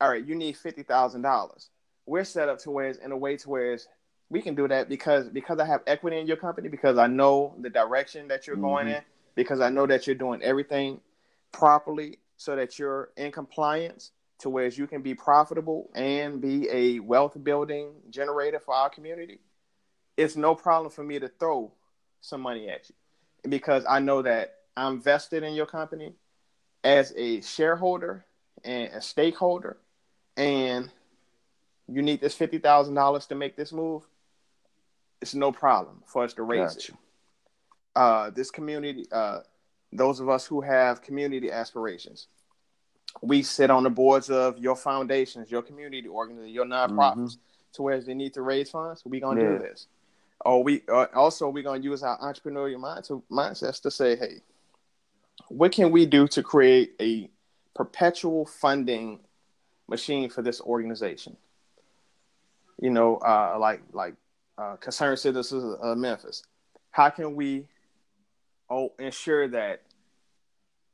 all 0.01 0.11
right, 0.11 0.25
you 0.25 0.35
need 0.35 0.57
fifty 0.57 0.83
thousand 0.83 1.23
dollars. 1.23 1.71
We're 2.07 2.25
set 2.25 2.49
up 2.49 2.59
to 2.61 2.71
whereas 2.71 2.99
in 2.99 3.13
a 3.13 3.17
way 3.17 3.37
to 3.37 3.49
whereas 3.49 3.87
we 4.29 4.43
can 4.43 4.55
do 4.55 4.67
that 4.69 4.89
because 4.89 5.29
because 5.29 5.59
I 5.61 5.67
have 5.67 5.83
equity 5.87 6.19
in 6.19 6.27
your 6.27 6.37
company 6.37 6.69
because 6.69 6.99
I 6.99 7.07
know 7.07 7.55
the 7.61 7.71
direction 7.71 8.27
that 8.29 8.47
you're 8.47 8.57
mm-hmm. 8.57 8.65
going 8.65 8.89
in 8.89 9.03
because 9.37 9.61
I 9.61 9.69
know 9.69 9.87
that 9.87 10.07
you're 10.07 10.17
doing 10.17 10.43
everything 10.43 11.01
properly 11.53 12.19
so 12.37 12.57
that 12.57 12.79
you're 12.79 13.11
in 13.17 13.31
compliance 13.31 14.11
to 14.39 14.51
where 14.51 14.67
you 14.67 14.87
can 14.87 15.03
be 15.03 15.15
profitable 15.15 15.91
and 15.95 16.41
be 16.41 16.69
a 16.71 17.01
wealth 17.01 17.37
building 17.43 17.93
generator 18.11 18.61
for 18.61 18.75
our 18.75 18.91
community, 18.91 19.41
it's 20.17 20.37
no 20.37 20.55
problem 20.55 20.91
for 20.91 21.03
me 21.03 21.19
to 21.19 21.29
throw 21.29 21.73
some 22.21 22.41
money 22.41 22.69
at 22.69 22.89
you 22.89 22.95
because 23.49 23.85
I 23.89 24.01
know 24.01 24.23
that 24.23 24.55
I'm 24.77 25.01
vested 25.01 25.43
in 25.43 25.55
your 25.55 25.67
company 25.67 26.15
as 26.85 27.13
a 27.17 27.41
shareholder 27.41 28.25
and 28.65 28.93
a 28.93 29.01
stakeholder, 29.01 29.79
and 30.37 30.91
you 31.89 32.03
need 32.03 32.21
this 32.21 32.35
fifty 32.35 32.59
thousand 32.59 32.95
dollars 32.95 33.27
to 33.27 33.35
make 33.35 33.57
this 33.57 33.73
move. 33.73 34.03
It's 35.23 35.35
no 35.35 35.51
problem 35.53 36.03
for 36.07 36.25
us 36.25 36.35
to 36.35 36.43
raise 36.43 36.75
gotcha. 36.75 36.93
it. 36.93 36.99
Uh, 37.95 38.31
this 38.31 38.51
community, 38.51 39.07
uh, 39.11 39.41
those 39.93 40.21
of 40.21 40.29
us 40.29 40.45
who 40.45 40.61
have 40.61 41.03
community 41.03 41.51
aspirations, 41.51 42.29
we 43.23 43.43
sit 43.43 43.71
on 43.71 43.83
the 43.83 43.91
boards 43.91 44.31
of 44.31 44.59
your 44.59 44.77
foundations, 44.77 45.51
your 45.51 45.63
community 45.63 46.09
organizations, 46.09 46.55
your 46.55 46.65
nonprofits, 46.65 47.17
mm-hmm. 47.17 47.73
to 47.73 47.83
where 47.83 48.01
they 48.01 48.15
need 48.15 48.35
to 48.35 48.43
raise 48.43 48.71
funds. 48.71 49.03
We're 49.05 49.21
gonna 49.21 49.43
yeah. 49.43 49.49
do 49.51 49.59
this. 49.59 49.87
Or 50.45 50.63
we 50.63 50.83
uh, 50.89 51.07
also 51.15 51.49
we're 51.49 51.63
gonna 51.63 51.83
use 51.83 52.03
our 52.03 52.19
entrepreneurial 52.19 52.81
mind 52.81 53.05
to, 53.05 53.23
mindsets 53.31 53.81
to 53.83 53.91
say, 53.91 54.17
hey, 54.17 54.43
what 55.49 55.73
can 55.73 55.91
we 55.91 56.07
do 56.07 56.29
to 56.29 56.43
create 56.43 56.95
a 57.01 57.31
perpetual 57.75 58.47
funding 58.47 59.21
machine 59.89 60.29
for 60.29 60.43
this 60.43 60.61
organization? 60.61 61.37
You 62.81 62.91
know, 62.91 63.17
uh, 63.17 63.57
like 63.59 63.83
like 63.93 64.15
uh, 64.59 64.77
concerned 64.77 65.19
citizens 65.19 65.79
of 65.81 65.99
Memphis. 65.99 66.43
How 66.91 67.11
can 67.11 67.35
we 67.35 67.67
oh, 68.71 68.93
ensure 68.99 69.49
that 69.49 69.83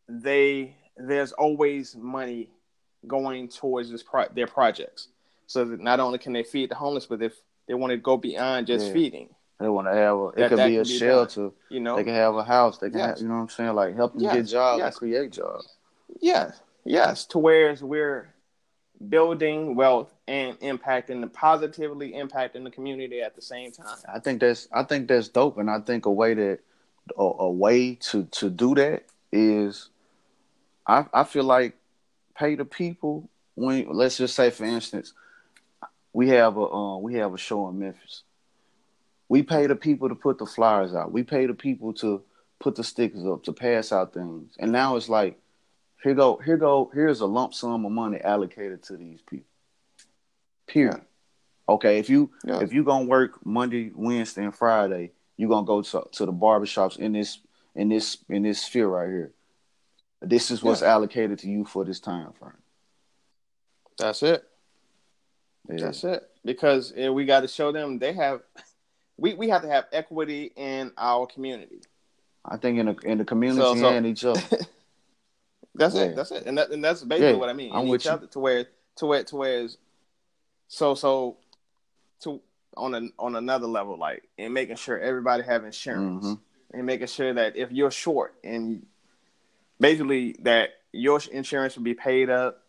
they 0.09 0.77
there's 1.09 1.33
always 1.33 1.97
money 1.97 2.49
going 3.07 3.49
towards 3.49 3.91
this 3.91 4.03
pro- 4.03 4.29
their 4.29 4.47
projects. 4.47 5.09
So 5.47 5.65
that 5.65 5.81
not 5.81 6.01
only 6.01 6.19
can 6.19 6.33
they 6.33 6.45
feed 6.45 6.71
the 6.71 6.75
homeless, 6.77 7.07
but 7.07 7.23
if 7.23 7.35
They 7.69 7.75
want 7.75 7.93
to 7.93 7.97
go 7.97 8.17
beyond 8.17 8.67
just 8.67 8.87
Yeah. 8.87 8.93
feeding. 8.93 9.29
They 9.61 9.69
want 9.69 9.87
to 9.87 9.95
have 9.95 10.17
a, 10.17 10.27
it 10.31 10.37
That- 10.37 10.49
could 10.49 10.59
that 10.59 10.67
be 10.69 10.77
a 10.79 10.83
be 10.83 10.99
shelter. 10.99 11.53
You 11.69 11.79
know, 11.81 11.95
They 11.97 12.03
can 12.05 12.15
have 12.15 12.35
a 12.35 12.43
house. 12.43 12.79
They 12.79 12.91
can, 12.91 12.99
Yes. 12.99 13.09
have, 13.11 13.19
you 13.21 13.29
know 13.29 13.35
what 13.35 13.41
I'm 13.43 13.49
saying? 13.51 13.75
Like 13.75 13.95
help 13.95 14.13
them 14.15 14.23
Yes, 14.23 14.35
get 14.35 14.43
jobs 14.47 14.79
yes. 14.79 14.87
and 14.87 14.95
create 14.97 15.31
jobs. 15.33 15.69
yes, 16.21 16.61
yes, 16.85 17.25
to 17.27 17.39
where 17.39 17.75
we're 17.81 18.35
building 19.09 19.75
wealth 19.75 20.13
and 20.29 20.59
impacting 20.61 21.21
the 21.21 21.27
positively 21.29 22.13
impacting 22.13 22.65
the 22.65 22.71
community 22.71 23.21
at 23.23 23.35
the 23.35 23.43
same 23.43 23.71
time. 23.73 23.97
I 24.13 24.19
think 24.19 24.41
that's 24.41 24.69
I 24.73 24.83
think 24.85 25.09
that's 25.09 25.29
dope, 25.29 25.59
and 25.59 25.71
I 25.71 25.81
think 25.81 26.07
a 26.07 26.11
way 26.13 26.35
that 26.35 26.59
a, 27.17 27.23
a 27.23 27.51
way 27.51 27.95
to 28.11 28.25
to 28.25 28.51
do 28.51 28.75
that 28.77 29.05
is, 29.33 29.89
I 30.87 31.07
I 31.13 31.25
feel 31.25 31.45
like 31.45 31.77
pay 32.35 32.55
the 32.55 32.65
people 32.65 33.29
when 33.55 33.87
let's 33.93 34.17
just 34.17 34.35
say 34.35 34.51
for 34.51 34.65
instance, 34.65 35.13
we 36.13 36.29
have 36.29 36.57
a 36.57 36.67
uh, 36.67 36.99
we 36.99 37.15
have 37.15 37.35
a 37.35 37.39
show 37.39 37.69
in 37.69 37.79
Memphis. 37.79 38.23
We 39.29 39.43
pay 39.43 39.67
the 39.67 39.77
people 39.77 40.09
to 40.09 40.15
put 40.15 40.39
the 40.39 40.47
flyers 40.47 40.95
out. 40.95 41.13
We 41.13 41.23
pay 41.23 41.47
the 41.47 41.55
people 41.55 41.95
to 41.95 42.23
put 42.61 42.75
the 42.75 42.85
stickers 42.85 43.25
up 43.27 43.45
to 43.45 43.53
pass 43.53 43.93
out 43.93 44.15
things, 44.15 44.55
and 44.59 44.73
now 44.73 44.97
it's 44.97 45.09
like 45.09 45.39
here 46.03 46.15
go 46.15 46.37
here 46.37 46.57
go 46.57 46.91
here's 46.93 47.21
a 47.21 47.27
lump 47.27 47.55
sum 47.55 47.85
of 47.85 47.93
money 47.93 48.21
allocated 48.21 48.83
to 48.85 48.97
these 48.97 49.21
people. 49.23 49.47
Period. 50.67 51.03
Okay, 51.69 51.99
if 51.99 52.11
you 52.11 52.31
Yeah. 52.45 52.61
if 52.61 52.73
you 52.73 52.85
gonna 52.85 53.07
work 53.07 53.45
Monday, 53.47 53.93
Wednesday, 53.95 54.45
and 54.45 54.55
Friday, 54.55 55.13
you're 55.37 55.49
gonna 55.49 55.67
go 55.67 55.83
to 55.83 56.09
to 56.13 56.27
the 56.27 56.33
barbershops 56.33 56.99
in 56.99 57.13
this 57.13 57.39
in 57.75 57.89
this 57.89 58.19
in 58.29 58.43
this 58.43 58.61
sphere 58.61 58.89
right 58.89 59.09
here. 59.09 59.33
This 60.23 60.51
is 60.51 60.63
what's 60.63 60.83
allocated 60.83 61.39
to 61.41 61.49
you 61.51 61.65
for 61.65 61.85
this 61.85 62.01
time 62.01 62.33
frame. 62.33 62.53
That's 63.99 64.23
it. 64.23 64.45
Yeah. 65.69 65.85
That's 65.87 66.05
it. 66.05 66.29
Because 66.45 66.93
we 66.93 67.25
got 67.25 67.41
to 67.41 67.49
show 67.49 67.73
them 67.73 67.99
they 67.99 68.13
have. 68.13 68.41
We, 69.17 69.35
we 69.35 69.49
have 69.51 69.63
to 69.63 69.69
have 69.69 69.87
equity 69.93 70.53
in 70.57 70.93
our 70.97 71.27
community. 71.27 71.81
I 72.45 72.57
think 72.57 72.79
in 72.79 72.87
the 72.87 72.95
in 73.05 73.19
the 73.19 73.25
community 73.25 73.61
So- 73.61 73.75
so- 73.77 73.89
and 73.91 74.07
each 74.07 74.25
other. 74.25 74.41
That's 75.75 75.95
Yeah. 75.95 76.03
it. 76.03 76.17
That's 76.17 76.31
it. 76.33 76.45
And 76.47 76.59
that, 76.59 76.71
and 76.71 76.85
that's 76.85 77.03
basically 77.03 77.31
Yeah, 77.33 77.37
what 77.39 77.49
I 77.49 77.55
mean. 77.55 77.73
I'm 77.73 77.85
in 77.85 77.89
with 77.89 78.03
each 78.03 78.05
you. 78.07 78.11
other 78.13 78.27
to 78.27 78.39
where 78.41 78.67
to 78.97 79.07
where 79.07 79.25
to 79.25 79.37
where 79.37 79.61
is 79.61 79.79
so 80.69 80.95
so 80.95 81.39
to 82.21 82.43
on 82.77 82.95
an 82.95 83.13
on 83.19 83.37
another 83.37 83.67
level, 83.67 83.97
like 83.97 84.29
and 84.39 84.53
making 84.53 84.77
sure 84.77 84.99
everybody 84.99 85.43
have 85.45 85.65
insurance 85.65 86.27
Mhm. 86.27 86.41
and 86.75 86.85
making 86.87 87.07
sure 87.07 87.33
that 87.33 87.57
if 87.57 87.73
you're 87.73 87.91
short 87.91 88.35
and 88.45 88.85
basically 89.83 90.37
that 90.41 90.71
your 90.93 91.21
insurance 91.31 91.77
will 91.77 91.83
be 91.83 91.95
paid 91.95 92.31
up. 92.31 92.61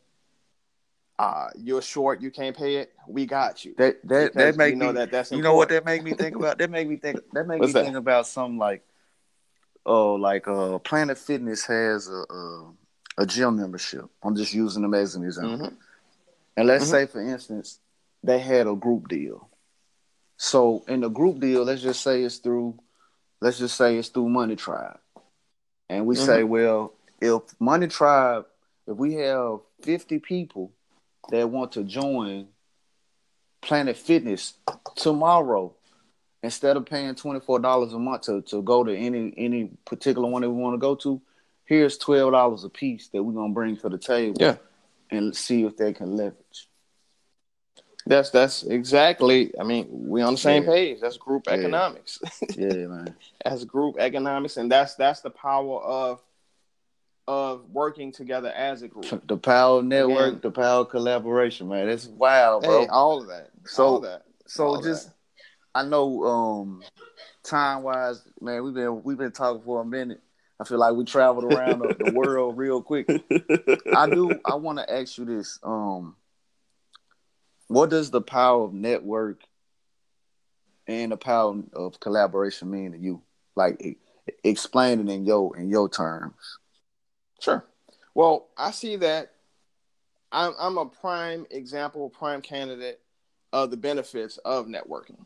Uh, 1.19 1.47
you're 1.55 1.81
short, 1.81 2.21
you 2.21 2.31
can't 2.31 2.57
pay 2.57 2.77
it. 2.77 2.91
We 3.07 3.25
got 3.27 3.63
you. 3.63 3.75
That 3.77 4.05
that 4.07 4.33
that 4.33 4.57
make 4.57 4.75
know 4.75 4.87
me 4.87 4.93
that 4.93 5.11
that's 5.11 5.31
you 5.31 5.41
know 5.41 5.53
what 5.53 5.69
that 5.69 5.85
make 5.85 6.03
me 6.03 6.11
think 6.11 6.35
about? 6.35 6.57
That 6.57 6.69
make 6.71 6.89
me 6.89 6.97
think 6.97 7.19
that 7.33 7.47
make 7.47 7.59
What's 7.61 7.73
me 7.73 7.79
that? 7.79 7.85
think 7.85 7.95
about 7.95 8.27
something 8.27 8.57
like 8.57 8.83
oh 9.85 10.15
like 10.15 10.47
uh 10.47 10.79
Planet 10.79 11.17
Fitness 11.17 11.65
has 11.65 12.09
a, 12.09 12.23
a 12.33 12.73
a 13.19 13.25
gym 13.27 13.57
membership. 13.57 14.05
I'm 14.23 14.35
just 14.35 14.53
using 14.53 14.81
them 14.81 14.95
as 14.95 15.15
an 15.15 15.23
example. 15.23 15.67
Mhm. 15.67 15.73
And 16.57 16.67
let's 16.67 16.85
Mhm. 16.85 16.89
say, 16.91 17.05
for 17.05 17.21
instance, 17.21 17.79
they 18.23 18.39
had 18.39 18.65
a 18.67 18.75
group 18.75 19.07
deal. 19.07 19.49
So 20.37 20.83
in 20.87 21.01
the 21.01 21.09
group 21.09 21.39
deal, 21.39 21.63
let's 21.63 21.81
just 21.83 22.01
say 22.01 22.23
it's 22.23 22.37
through, 22.37 22.79
let's 23.39 23.59
just 23.59 23.77
say 23.77 23.97
it's 23.97 24.09
through 24.09 24.29
Money 24.29 24.55
Tribe, 24.55 24.99
and 25.89 26.07
we 26.07 26.15
Mhm. 26.15 26.25
say, 26.25 26.43
well, 26.43 26.93
if 27.23 27.41
Money 27.59 27.87
Tribe, 27.87 28.45
if 28.85 28.97
we 28.97 29.13
have 29.15 29.59
50 29.81 30.19
people 30.19 30.71
that 31.31 31.49
want 31.49 31.71
to 31.73 31.83
join 31.83 32.47
Planet 33.61 33.95
Fitness 33.95 34.55
tomorrow, 34.95 35.73
instead 36.43 36.75
of 36.75 36.85
paying 36.85 37.15
twenty 37.15 37.39
four 37.39 37.59
dollars 37.59 37.93
a 37.93 37.99
month 37.99 38.23
to, 38.23 38.41
to 38.41 38.61
go 38.61 38.83
to 38.83 38.93
any 38.93 39.33
any 39.37 39.71
particular 39.85 40.27
one 40.29 40.41
that 40.41 40.49
we 40.49 40.61
want 40.61 40.73
to 40.73 40.77
go 40.79 40.95
to, 40.95 41.21
here's 41.63 41.97
twelve 41.97 42.33
dollars 42.33 42.65
a 42.65 42.69
piece 42.69 43.07
that 43.09 43.23
we're 43.23 43.31
gonna 43.31 43.53
bring 43.53 43.77
to 43.77 43.87
the 43.87 43.97
table 43.97 44.35
Yeah. 44.41 44.57
and 45.11 45.33
see 45.33 45.63
if 45.63 45.77
they 45.77 45.93
can 45.93 46.17
leverage. 46.17 46.67
That's 48.05 48.31
that's 48.31 48.63
exactly. 48.63 49.57
I 49.57 49.63
mean, 49.63 49.87
we 49.89 50.21
on 50.21 50.33
the 50.33 50.37
same 50.37 50.63
Yeah. 50.63 50.69
page. 50.69 50.99
That's 50.99 51.15
group 51.15 51.43
Yeah. 51.47 51.53
economics. 51.53 52.19
Yeah, 52.57 52.87
man. 52.87 53.15
That's 53.45 53.63
group 53.63 53.95
economics, 53.97 54.57
and 54.57 54.69
that's 54.69 54.95
that's 54.95 55.21
the 55.21 55.29
power 55.29 55.79
of 55.81 56.21
of 57.27 57.69
working 57.69 58.11
together 58.11 58.49
as 58.49 58.81
a 58.81 58.87
group. 58.87 59.27
The 59.27 59.37
power 59.37 59.79
of 59.79 59.85
network, 59.85 60.41
the 60.41 60.51
power 60.51 60.81
of 60.81 60.89
collaboration, 60.89 61.69
man. 61.69 61.89
It's 61.89 62.05
wild, 62.05 62.63
bro. 62.63 62.81
Hey, 62.81 62.87
all 62.87 63.21
of 63.21 63.27
that. 63.27 63.49
So- 63.65 63.83
all 63.83 63.99
that. 64.01 64.23
so 64.45 64.65
all 64.65 64.81
just 64.81 65.07
that. 65.07 65.13
I 65.75 65.83
know 65.83 66.23
um 66.25 66.83
time 67.43 67.83
wise, 67.83 68.21
man, 68.41 68.63
we've 68.63 68.73
been 68.73 69.03
we've 69.03 69.17
been 69.17 69.31
talking 69.31 69.61
for 69.63 69.81
a 69.81 69.85
minute. 69.85 70.21
I 70.59 70.65
feel 70.65 70.77
like 70.77 70.93
we 70.93 71.03
traveled 71.03 71.45
around 71.45 71.79
the, 71.79 71.95
the 71.95 72.11
world 72.11 72.57
real 72.57 72.81
quick. 72.81 73.07
I 73.95 74.05
do 74.07 74.39
I 74.45 74.55
want 74.55 74.79
to 74.79 74.91
ask 74.93 75.17
you 75.17 75.25
this. 75.25 75.59
Um 75.63 76.15
what 77.67 77.89
does 77.89 78.11
the 78.11 78.21
power 78.21 78.65
of 78.65 78.73
network 78.73 79.41
and 80.85 81.11
the 81.11 81.17
power 81.17 81.55
of 81.73 81.99
collaboration 81.99 82.69
mean 82.69 82.91
to 82.91 82.97
you? 82.97 83.21
Like 83.55 83.97
explain 84.43 84.99
it 84.99 85.11
in 85.11 85.25
your 85.25 85.57
in 85.57 85.69
your 85.69 85.89
terms. 85.89 86.59
Sure. 87.43 87.65
Well, 88.15 88.47
I 88.57 88.71
see 88.71 88.95
that 88.97 89.33
I'm 90.31 90.53
I'm 90.57 90.77
a 90.77 90.85
prime 90.85 91.45
example, 91.51 92.09
prime 92.09 92.41
candidate 92.41 93.01
of 93.51 93.69
the 93.69 93.75
benefits 93.77 94.37
of 94.45 94.67
networking. 94.67 95.25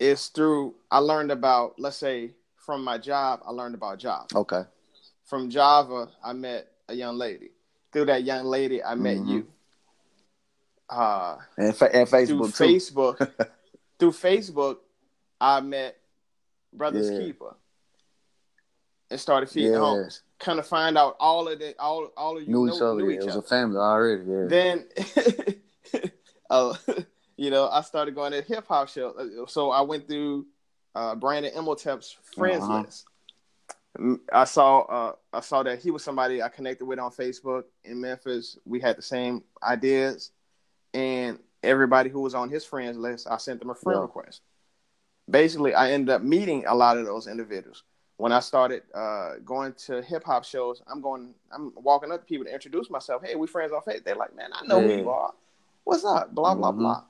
It's 0.00 0.26
through 0.28 0.74
I 0.90 0.98
learned 0.98 1.30
about, 1.30 1.78
let's 1.78 1.96
say, 1.96 2.32
from 2.56 2.82
my 2.82 2.98
job, 2.98 3.40
I 3.46 3.52
learned 3.52 3.76
about 3.76 3.98
Java. 3.98 4.26
Okay. 4.34 4.62
From 5.24 5.48
Java, 5.48 6.08
I 6.24 6.32
met 6.32 6.72
a 6.88 6.94
young 6.94 7.16
lady. 7.16 7.50
Through 7.92 8.06
that 8.06 8.24
young 8.24 8.44
lady, 8.46 8.82
I 8.82 8.96
met 8.96 9.18
Mhm. 9.18 9.28
you. 9.28 9.46
Uh, 10.90 11.38
And, 11.56 11.74
fa- 11.76 11.94
and 11.94 12.08
through 12.08 12.18
Facebook 12.18 12.56
too. 12.56 12.64
Facebook, 12.64 13.50
through 14.00 14.10
Facebook, 14.12 14.78
I 15.40 15.60
met 15.60 15.96
Brothers 16.72 17.10
Yeah. 17.10 17.18
Keeper 17.18 17.54
and 19.10 19.20
started 19.20 19.48
feeding 19.48 19.72
Yeah. 19.72 19.78
homes. 19.78 20.22
Kind 20.38 20.58
of 20.58 20.66
find 20.66 20.98
out 20.98 21.16
all 21.18 21.48
of 21.48 21.58
the 21.58 21.74
all 21.78 22.10
all 22.16 22.36
of 22.36 22.42
you 22.42 22.48
Knew 22.50 22.66
know, 22.66 22.74
each 22.76 22.82
other. 22.82 22.94
knew 23.00 23.08
yeah. 23.08 23.16
each 23.16 23.20
It 23.22 23.26
was 23.26 23.36
other. 23.36 23.46
a 23.46 23.48
family 23.48 23.78
already. 23.78 24.22
Yeah. 24.30 24.46
Then, 24.48 24.84
uh, 26.50 26.74
you 27.36 27.50
know, 27.50 27.68
I 27.68 27.80
started 27.82 28.14
going 28.14 28.32
to 28.32 28.42
hip 28.42 28.66
hop 28.68 28.88
shows. 28.88 29.14
So 29.48 29.70
I 29.70 29.80
went 29.80 30.06
through 30.06 30.46
uh, 30.94 31.14
Brandon 31.14 31.52
Imhotep's 31.54 32.16
friends 32.34 32.64
Uh-huh. 32.64 32.82
list. 32.82 33.06
I 34.30 34.44
saw 34.44 34.80
uh, 34.80 35.12
I 35.32 35.40
saw 35.40 35.62
that 35.62 35.78
he 35.78 35.90
was 35.90 36.04
somebody 36.04 36.42
I 36.42 36.50
connected 36.50 36.84
with 36.84 36.98
on 36.98 37.10
Facebook 37.10 37.64
in 37.84 37.98
Memphis. 38.00 38.58
We 38.66 38.78
had 38.78 38.98
the 38.98 39.02
same 39.02 39.42
ideas, 39.62 40.32
and 40.92 41.38
everybody 41.62 42.10
who 42.10 42.20
was 42.20 42.34
on 42.34 42.50
his 42.50 42.62
friends 42.62 42.98
list, 42.98 43.26
I 43.30 43.38
sent 43.38 43.58
them 43.60 43.70
a 43.70 43.74
friend 43.74 43.96
Yeah. 43.96 44.02
request. 44.02 44.42
Basically, 45.30 45.74
I 45.74 45.92
ended 45.92 46.10
up 46.10 46.22
meeting 46.22 46.66
a 46.66 46.74
lot 46.74 46.98
of 46.98 47.06
those 47.06 47.26
individuals. 47.26 47.84
When 48.18 48.32
I 48.32 48.40
started 48.40 48.82
uh, 48.94 49.34
going 49.44 49.74
to 49.86 50.00
hip 50.00 50.24
hop 50.24 50.44
shows, 50.44 50.82
I'm 50.90 51.02
going, 51.02 51.34
I'm 51.52 51.72
walking 51.76 52.10
up 52.10 52.20
to 52.20 52.26
people 52.26 52.46
to 52.46 52.52
introduce 52.52 52.88
myself. 52.88 53.22
Hey, 53.22 53.34
we 53.34 53.46
friends 53.46 53.72
on 53.72 53.82
Facebook. 53.82 54.04
They're 54.04 54.14
like, 54.16 54.34
man, 54.34 54.50
I 54.54 54.64
know 54.66 54.80
who 54.80 54.88
you 54.96 55.10
are. 55.10 55.32
What's 55.84 56.04
up? 56.04 56.34
Blah 56.34 56.54
blah 56.54 56.72
Mhm. 56.72 56.78
blah. 56.78 57.02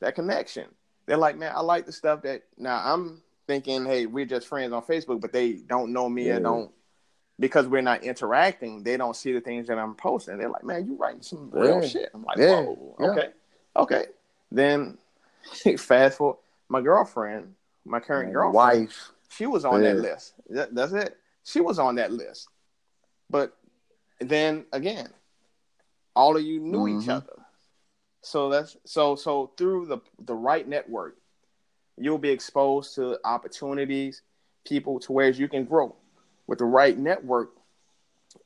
That 0.00 0.14
connection. 0.14 0.66
They're 1.06 1.16
like, 1.16 1.36
man, 1.36 1.52
I 1.54 1.60
like 1.60 1.86
the 1.86 1.92
stuff 1.92 2.22
that. 2.22 2.42
Now 2.56 2.80
I'm 2.84 3.22
thinking, 3.46 3.84
hey, 3.84 4.06
we're 4.06 4.24
just 4.26 4.46
friends 4.46 4.72
on 4.72 4.82
Facebook, 4.82 5.20
but 5.20 5.32
they 5.32 5.54
don't 5.54 5.92
know 5.92 6.08
me 6.08 6.26
Yeah. 6.28 6.36
or 6.36 6.40
don't 6.40 6.70
because 7.40 7.66
we're 7.66 7.82
not 7.82 8.04
interacting. 8.04 8.84
They 8.84 8.96
don't 8.96 9.16
see 9.16 9.32
the 9.32 9.40
things 9.40 9.66
that 9.66 9.76
I'm 9.78 9.96
posting. 9.96 10.38
They're 10.38 10.48
like, 10.48 10.62
man, 10.64 10.86
you 10.86 10.94
writing 10.94 11.20
some 11.22 11.50
real 11.50 11.82
shit. 11.82 12.10
I'm 12.14 12.22
like, 12.24 12.38
Yeah. 12.38 12.62
whoa, 12.62 12.96
Yeah. 13.00 13.06
okay, 13.10 13.28
okay. 13.76 14.06
Then 14.52 14.98
fast 15.78 16.18
forward, 16.18 16.38
my 16.68 16.80
girlfriend, 16.80 17.56
my 17.84 17.98
current 17.98 18.28
My 18.28 18.32
girlfriend, 18.32 18.54
wife. 18.54 19.10
She 19.36 19.46
was 19.46 19.64
on 19.64 19.82
that 19.82 19.96
list. 19.96 20.34
That- 20.50 20.74
that's 20.74 20.92
it. 20.92 21.16
She 21.44 21.60
was 21.60 21.78
on 21.78 21.96
that 21.96 22.12
list. 22.12 22.48
But 23.28 23.56
then 24.20 24.66
again, 24.72 25.12
all 26.14 26.36
of 26.36 26.42
you 26.42 26.60
knew 26.60 26.86
each 26.88 27.06
Mhm. 27.06 27.16
other. 27.16 27.46
So 28.22 28.48
that's 28.48 28.76
so 28.84 29.16
so 29.16 29.48
through 29.56 29.86
the 29.86 29.98
the 30.20 30.34
right 30.34 30.66
network, 30.66 31.18
you'll 31.96 32.18
be 32.18 32.30
exposed 32.30 32.94
to 32.94 33.18
opportunities, 33.24 34.22
people 34.64 34.98
to 35.00 35.12
where 35.12 35.28
you 35.28 35.48
can 35.48 35.64
grow. 35.64 35.94
With 36.46 36.58
the 36.58 36.64
right 36.64 36.96
network, 36.96 37.56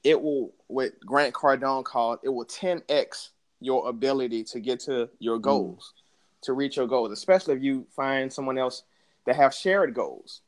it 0.03 0.20
will 0.20 0.53
what 0.66 0.98
Grant 1.01 1.35
Cardone 1.35 1.85
called 1.85 2.20
it 2.22 2.29
will 2.29 2.44
10x 2.46 3.31
your 3.61 3.88
ability 3.88 4.44
to 4.44 4.61
get 4.61 4.81
to 4.81 5.11
your 5.18 5.38
goals, 5.38 5.92
to 6.42 6.53
reach 6.53 6.77
your 6.77 6.87
goals, 6.87 7.11
especially 7.12 7.55
if 7.55 7.62
you 7.62 7.85
find 7.90 8.33
someone 8.33 8.59
else 8.59 8.85
that 9.24 9.37
have 9.37 9.53
shared 9.55 9.94
goals. 9.94 10.42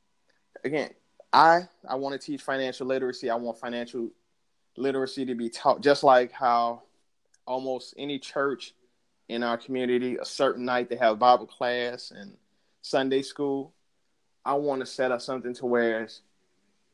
Again, 0.64 0.90
I 1.32 1.62
I 1.88 1.94
want 1.94 2.20
to 2.20 2.24
teach 2.24 2.42
financial 2.42 2.86
literacy. 2.86 3.30
I 3.30 3.34
want 3.36 3.58
financial 3.58 4.10
literacy 4.76 5.24
to 5.26 5.34
be 5.34 5.48
taught 5.48 5.80
just 5.80 6.02
like 6.02 6.32
how 6.32 6.82
almost 7.46 7.94
any 7.96 8.18
church 8.18 8.74
in 9.28 9.42
our 9.42 9.56
community 9.56 10.16
a 10.16 10.24
certain 10.24 10.64
night 10.64 10.88
they 10.88 10.96
have 10.96 11.18
Bible 11.18 11.46
class 11.46 12.12
and 12.14 12.36
Sunday 12.82 13.22
school. 13.22 13.72
I 14.44 14.54
want 14.54 14.80
to 14.80 14.86
set 14.86 15.12
up 15.12 15.20
something 15.20 15.54
to 15.54 15.66
where 15.66 16.08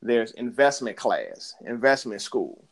there's 0.02 0.32
investment 0.32 0.96
class, 0.96 1.54
investment 1.64 2.20
school, 2.20 2.64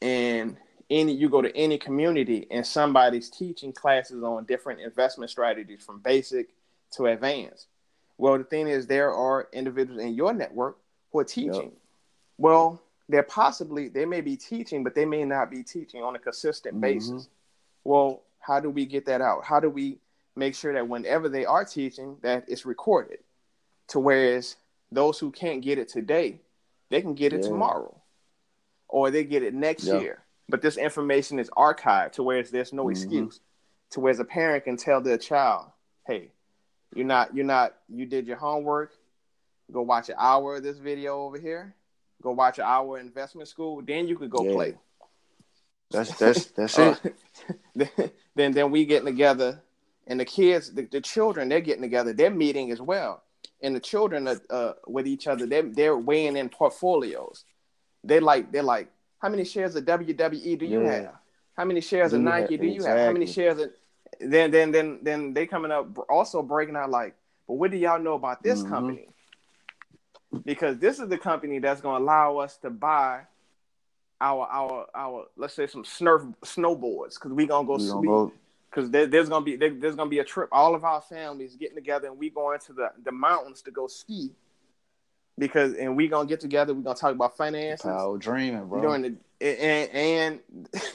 and 0.00 0.56
any 0.90 1.12
you 1.12 1.28
go 1.28 1.40
to 1.40 1.56
any 1.56 1.78
community 1.78 2.46
and 2.50 2.66
somebody's 2.66 3.30
teaching 3.30 3.72
classes 3.72 4.22
on 4.22 4.44
different 4.44 4.80
investment 4.80 5.30
strategies 5.30 5.82
from 5.82 6.00
basic 6.00 6.50
to 6.92 7.06
advanced. 7.06 7.68
Well, 8.22 8.38
the 8.38 8.44
thing 8.44 8.68
is, 8.68 8.86
there 8.86 9.12
are 9.12 9.48
individuals 9.52 10.00
in 10.00 10.14
your 10.14 10.32
network 10.32 10.78
who 11.10 11.18
are 11.18 11.24
teaching. 11.24 11.54
Yep. 11.54 11.72
Well, 12.38 12.80
they're 13.08 13.24
possibly 13.24 13.88
they 13.88 14.04
may 14.04 14.20
be 14.20 14.36
teaching, 14.36 14.84
but 14.84 14.94
they 14.94 15.04
may 15.04 15.24
not 15.24 15.50
be 15.50 15.64
teaching 15.64 16.04
on 16.04 16.14
a 16.14 16.20
consistent 16.20 16.74
mm-hmm. 16.74 16.82
basis. 16.82 17.28
Well, 17.82 18.22
how 18.38 18.60
do 18.60 18.70
we 18.70 18.86
get 18.86 19.06
that 19.06 19.22
out? 19.22 19.44
How 19.44 19.58
do 19.58 19.68
we 19.68 19.98
make 20.36 20.54
sure 20.54 20.72
that 20.72 20.86
whenever 20.86 21.28
they 21.28 21.44
are 21.44 21.64
teaching, 21.64 22.16
that 22.22 22.44
it's 22.46 22.64
recorded, 22.64 23.18
to 23.88 23.98
whereas 23.98 24.54
those 24.92 25.18
who 25.18 25.32
can't 25.32 25.60
get 25.60 25.78
it 25.78 25.88
today, 25.88 26.38
they 26.90 27.02
can 27.02 27.14
get 27.14 27.32
it 27.32 27.42
yeah. 27.42 27.48
tomorrow, 27.48 27.92
or 28.86 29.10
they 29.10 29.24
get 29.24 29.42
it 29.42 29.52
next 29.52 29.82
yep. 29.82 30.00
year. 30.00 30.22
But 30.48 30.62
this 30.62 30.76
information 30.76 31.40
is 31.40 31.50
archived 31.56 32.12
to 32.12 32.22
where 32.22 32.40
there's 32.44 32.72
no 32.72 32.84
mm-hmm. 32.84 32.92
excuse, 32.92 33.40
to 33.90 33.98
where 33.98 34.12
a 34.20 34.24
parent 34.24 34.62
can 34.62 34.76
tell 34.76 35.00
their 35.00 35.18
child, 35.18 35.66
"Hey, 36.06 36.30
you're 36.94 37.06
not, 37.06 37.34
you're 37.34 37.44
not, 37.44 37.74
you 37.88 38.06
did 38.06 38.26
your 38.26 38.36
homework. 38.36 38.92
Go 39.70 39.82
watch 39.82 40.08
an 40.08 40.16
hour 40.18 40.56
of 40.56 40.62
this 40.62 40.78
video 40.78 41.22
over 41.22 41.38
here. 41.38 41.74
Go 42.22 42.32
watch 42.32 42.58
an 42.58 42.64
hour 42.66 42.98
investment 42.98 43.48
school. 43.48 43.82
Then 43.82 44.06
you 44.06 44.16
could 44.16 44.30
go 44.30 44.44
yeah. 44.44 44.52
play." 44.52 44.74
That's 45.92 46.18
that's 46.18 46.44
that's 46.56 46.78
uh, 46.78 46.96
it. 47.74 48.14
then 48.34 48.52
then 48.52 48.70
we 48.70 48.84
getting 48.84 49.06
together, 49.06 49.62
and 50.06 50.18
the 50.18 50.24
kids, 50.24 50.72
the, 50.72 50.82
the 50.90 51.00
children, 51.00 51.48
they're 51.48 51.60
getting 51.60 51.82
together. 51.82 52.12
They're 52.12 52.30
meeting 52.30 52.70
as 52.72 52.80
well, 52.80 53.22
and 53.62 53.76
the 53.76 53.80
children 53.80 54.26
are 54.28 54.40
uh, 54.50 54.72
with 54.86 55.06
each 55.06 55.26
other. 55.26 55.46
They 55.46 55.60
they're 55.62 55.96
weighing 55.96 56.36
in 56.36 56.48
portfolios. 56.48 57.44
They 58.04 58.20
like 58.20 58.50
they're 58.50 58.62
like, 58.62 58.90
how 59.18 59.28
many 59.28 59.44
shares 59.44 59.76
of 59.76 59.84
WWE 59.84 60.58
do 60.58 60.66
you 60.66 60.82
yeah. 60.82 60.92
have? 60.92 61.14
How 61.56 61.64
many 61.64 61.80
shares 61.80 62.12
of 62.12 62.20
Nike 62.22 62.56
do 62.56 62.66
you 62.66 62.76
exactly. 62.76 62.98
have? 62.98 63.06
How 63.08 63.12
many 63.12 63.26
shares 63.26 63.60
of 63.60 63.70
then 64.24 64.50
then 64.50 64.72
then 64.72 64.98
then 65.02 65.34
they 65.34 65.46
coming 65.46 65.70
up 65.70 65.98
also 66.08 66.42
breaking 66.42 66.76
out 66.76 66.90
like, 66.90 67.14
but 67.46 67.54
what 67.54 67.70
do 67.70 67.76
y'all 67.76 67.98
know 67.98 68.14
about 68.14 68.42
this 68.42 68.60
mm-hmm. 68.60 68.70
company? 68.70 69.08
Because 70.44 70.78
this 70.78 70.98
is 70.98 71.08
the 71.08 71.18
company 71.18 71.58
that's 71.58 71.80
going 71.80 72.00
to 72.00 72.04
allow 72.04 72.38
us 72.38 72.56
to 72.58 72.70
buy 72.70 73.22
our 74.20 74.46
our 74.50 74.86
our 74.94 75.26
let's 75.36 75.54
say 75.54 75.66
some 75.66 75.82
snurf 75.82 76.32
snowboards 76.44 77.14
because 77.14 77.32
we 77.32 77.44
gonna 77.44 77.66
go 77.66 77.76
sleep 77.76 78.32
because 78.70 78.90
there, 78.90 79.06
there's 79.06 79.28
gonna 79.28 79.44
be 79.44 79.56
there, 79.56 79.74
there's 79.74 79.96
gonna 79.96 80.08
be 80.08 80.20
a 80.20 80.24
trip. 80.24 80.48
All 80.52 80.74
of 80.74 80.84
our 80.84 81.00
families 81.00 81.56
getting 81.56 81.74
together 81.74 82.08
and 82.08 82.18
we 82.18 82.30
going 82.30 82.60
to 82.60 82.72
the 82.72 82.92
the 83.04 83.12
mountains 83.12 83.62
to 83.62 83.70
go 83.70 83.88
ski 83.88 84.30
because 85.38 85.74
and 85.74 85.96
we 85.96 86.08
gonna 86.08 86.28
get 86.28 86.40
together. 86.40 86.72
We're 86.72 86.82
gonna 86.82 86.96
talk 86.96 87.12
about 87.12 87.36
finances. 87.36 87.84
Power 87.84 88.16
dreaming, 88.16 88.66
bro. 88.66 88.80
During 88.80 89.02
the 89.02 89.16
and 89.42 89.90
and 89.90 90.40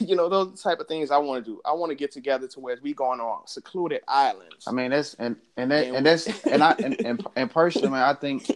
you 0.00 0.16
know 0.16 0.28
those 0.28 0.62
type 0.62 0.80
of 0.80 0.88
things 0.88 1.10
I 1.10 1.18
want 1.18 1.44
to 1.44 1.50
do. 1.50 1.60
I 1.64 1.72
want 1.72 1.90
to 1.90 1.96
get 1.96 2.12
together 2.12 2.48
to 2.48 2.60
where 2.60 2.78
we 2.82 2.94
going 2.94 3.20
on 3.20 3.46
secluded 3.46 4.00
islands. 4.08 4.66
I 4.66 4.72
mean 4.72 4.90
that's 4.90 5.14
and 5.14 5.36
and 5.56 5.70
that 5.70 5.86
and, 5.86 5.96
and 5.96 6.06
that's 6.06 6.46
and 6.46 6.62
I 6.62 6.74
and, 6.82 7.00
and 7.04 7.26
and 7.36 7.50
personally, 7.50 7.90
man, 7.90 8.02
I 8.02 8.14
think 8.14 8.50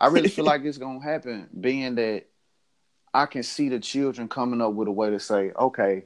I 0.00 0.08
really 0.08 0.28
feel 0.28 0.44
like 0.44 0.64
it's 0.64 0.78
gonna 0.78 1.02
happen, 1.02 1.48
being 1.60 1.94
that 1.96 2.24
I 3.12 3.26
can 3.26 3.42
see 3.42 3.68
the 3.68 3.78
children 3.78 4.28
coming 4.28 4.60
up 4.60 4.72
with 4.72 4.88
a 4.88 4.92
way 4.92 5.10
to 5.10 5.20
say, 5.20 5.52
okay, 5.52 6.04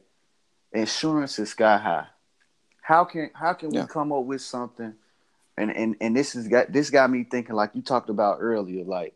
insurance 0.72 1.38
is 1.38 1.50
sky 1.50 1.78
high. 1.78 2.06
How 2.82 3.04
can 3.04 3.30
how 3.34 3.52
can 3.52 3.72
yeah. 3.72 3.82
we 3.82 3.86
come 3.86 4.12
up 4.12 4.24
with 4.24 4.42
something? 4.42 4.94
And 5.56 5.70
and 5.70 5.96
and 6.00 6.16
this 6.16 6.34
is 6.34 6.48
got 6.48 6.72
this 6.72 6.90
got 6.90 7.10
me 7.10 7.24
thinking 7.24 7.54
like 7.54 7.70
you 7.74 7.82
talked 7.82 8.10
about 8.10 8.38
earlier, 8.40 8.84
like 8.84 9.14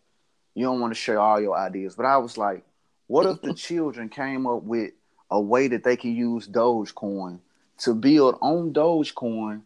you 0.54 0.64
don't 0.64 0.80
want 0.80 0.92
to 0.92 1.00
share 1.00 1.18
all 1.18 1.40
your 1.40 1.56
ideas, 1.56 1.94
but 1.94 2.06
I 2.06 2.18
was 2.18 2.37
like, 2.37 2.64
what 3.06 3.26
if 3.26 3.40
the 3.42 3.54
children 3.54 4.08
came 4.08 4.46
up 4.46 4.62
with 4.62 4.92
a 5.30 5.40
way 5.40 5.68
that 5.68 5.84
they 5.84 5.96
can 5.96 6.14
use 6.14 6.46
Dogecoin 6.46 7.40
to 7.78 7.94
build 7.94 8.38
on 8.40 8.72
Dogecoin, 8.72 9.62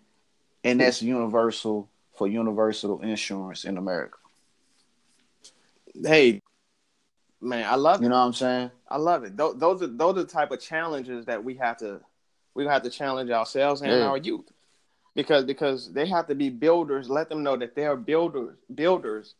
and 0.64 0.80
that's 0.80 1.02
universal 1.02 1.88
for 2.14 2.26
universal 2.26 3.00
insurance 3.02 3.64
in 3.64 3.76
America? 3.76 4.18
Hey, 6.02 6.42
man, 7.40 7.66
I 7.66 7.76
love 7.76 8.00
it. 8.00 8.04
You 8.04 8.08
know 8.08 8.18
what 8.18 8.26
I'm 8.26 8.32
saying? 8.32 8.70
I 8.88 8.96
love 8.96 9.24
it. 9.24 9.36
Those, 9.36 9.56
those 9.58 9.82
are 9.82 9.86
those 9.86 10.16
are 10.16 10.22
the 10.22 10.26
type 10.26 10.50
of 10.50 10.60
challenges 10.60 11.26
that 11.26 11.42
we 11.42 11.54
have 11.54 11.76
to 11.78 12.00
we 12.54 12.64
have 12.66 12.82
to 12.82 12.90
challenge 12.90 13.30
ourselves 13.30 13.82
and 13.82 13.90
yeah. 13.90 14.06
our 14.06 14.16
youth 14.16 14.50
because 15.14 15.44
because 15.44 15.92
they 15.92 16.06
have 16.06 16.26
to 16.28 16.34
be 16.34 16.50
builders. 16.50 17.08
Let 17.10 17.28
them 17.28 17.42
know 17.42 17.56
that 17.56 17.74
they 17.74 17.86
are 17.86 17.96
builders 17.96 18.56
builders 18.74 19.34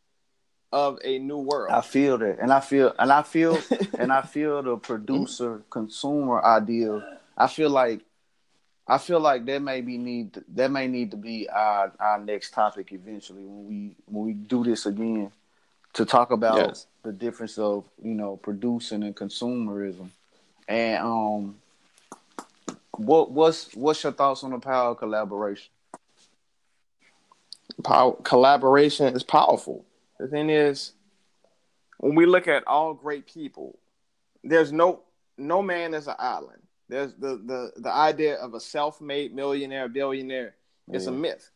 of 0.73 0.99
a 1.05 1.19
new 1.19 1.39
world. 1.39 1.73
I 1.73 1.81
feel 1.81 2.19
that, 2.19 2.39
and 2.39 2.53
I 2.53 2.61
feel 2.61 2.95
and 2.99 3.13
I 3.13 3.23
feel 3.23 3.59
and 3.99 4.13
I 4.13 4.23
feel 4.23 4.63
the 4.63 4.77
producer 4.77 5.63
consumer 5.71 6.43
ideal. 6.43 7.03
I 7.37 7.47
feel 7.47 7.71
like 7.71 8.01
I 8.87 8.99
feel 8.99 9.21
like 9.21 9.47
that 9.47 9.63
may 9.63 9.81
be 9.81 9.99
need 9.99 10.39
that 10.55 10.71
may 10.71 10.87
need 10.87 11.13
to 11.13 11.17
be 11.17 11.49
our 11.49 11.93
our 11.99 12.19
next 12.19 12.51
topic 12.53 12.93
eventually 12.93 13.43
when 13.43 13.67
we 13.67 13.97
when 14.07 14.27
we 14.27 14.33
do 14.33 14.65
this 14.65 14.87
again 14.87 15.33
to 15.95 16.05
talk 16.05 16.31
about 16.31 16.57
yes. 16.57 16.87
the 17.03 17.13
difference 17.13 17.57
of 17.57 17.85
you 18.03 18.15
know 18.15 18.37
producing 18.37 19.03
and 19.03 19.17
consumerism, 19.17 20.11
and 20.69 21.03
um, 21.03 21.57
what 22.93 23.31
what's 23.31 23.75
what's 23.75 24.03
your 24.03 24.13
thoughts 24.13 24.45
on 24.45 24.51
the 24.51 24.59
power 24.59 24.91
of 24.91 24.99
collaboration? 24.99 25.71
Power 27.83 28.15
collaboration 28.23 29.15
is 29.17 29.23
powerful. 29.23 29.86
The 30.19 30.29
thing 30.29 30.51
is, 30.51 30.93
when 31.99 32.15
we 32.15 32.27
look 32.27 32.49
at 32.49 32.67
all 32.67 32.95
great 32.95 33.27
people, 33.27 33.79
there's 34.43 34.73
no 34.73 35.03
no 35.39 35.63
man 35.63 35.95
is 35.95 36.07
an 36.07 36.17
island. 36.19 36.63
There's 36.89 37.15
the 37.15 37.37
the 37.37 37.73
the 37.77 37.93
idea 37.93 38.37
of 38.37 38.55
a 38.55 38.61
self-made 38.61 39.35
millionaire, 39.35 39.89
billionaire. 39.89 40.55
It's 40.89 41.05
yeah. 41.05 41.11
a 41.11 41.15
myth 41.15 41.51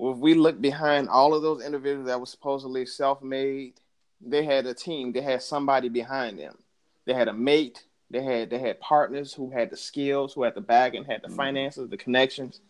if 0.00 0.16
we 0.18 0.34
look 0.34 0.60
behind 0.60 1.08
all 1.08 1.34
of 1.34 1.42
those 1.42 1.62
individuals 1.62 2.06
that 2.06 2.20
were 2.20 2.26
supposedly 2.26 2.86
self-made, 2.86 3.74
they 4.20 4.44
had 4.44 4.66
a 4.66 4.74
team. 4.74 5.12
They 5.12 5.22
had 5.22 5.42
somebody 5.42 5.88
behind 5.88 6.38
them. 6.38 6.56
They 7.04 7.14
had 7.14 7.28
a 7.28 7.32
mate. 7.32 7.84
They 8.10 8.22
had 8.22 8.50
they 8.50 8.58
had 8.58 8.80
partners 8.80 9.34
who 9.34 9.50
had 9.50 9.70
the 9.70 9.76
skills, 9.76 10.34
who 10.34 10.42
had 10.42 10.54
the 10.54 10.60
bag, 10.60 10.94
and 10.94 11.06
had 11.06 11.22
the 11.22 11.28
mm-hmm. 11.28 11.36
finances, 11.36 11.90
the 11.90 11.96
connections 11.96 12.60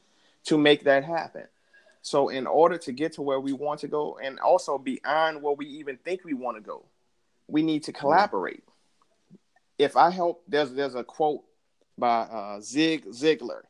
to 0.45 0.59
make 0.59 0.85
that 0.85 1.05
happen. 1.05 1.45
So, 2.03 2.29
in 2.29 2.47
order 2.47 2.79
to 2.79 2.93
get 2.93 3.13
to 3.15 3.23
where 3.23 3.41
we 3.41 3.53
want 3.53 3.81
to 3.81 3.89
go, 3.89 4.19
and 4.23 4.39
also 4.39 4.79
beyond 4.79 5.43
where 5.43 5.55
we 5.55 5.67
even 5.67 5.97
think 5.99 6.25
we 6.25 6.35
want 6.35 6.57
to 6.57 6.63
go, 6.63 6.85
we 7.49 7.63
need 7.63 7.83
to 7.85 7.93
collaborate. 7.93 8.65
Mm-hmm. 8.65 9.37
If 9.79 9.97
I 9.97 10.11
help, 10.11 10.43
there's 10.49 10.73
there's 10.73 10.95
a 10.95 11.05
quote 11.05 11.43
by 11.97 12.21
uh, 12.21 12.61
Zig 12.61 13.07
Ziglar. 13.07 13.63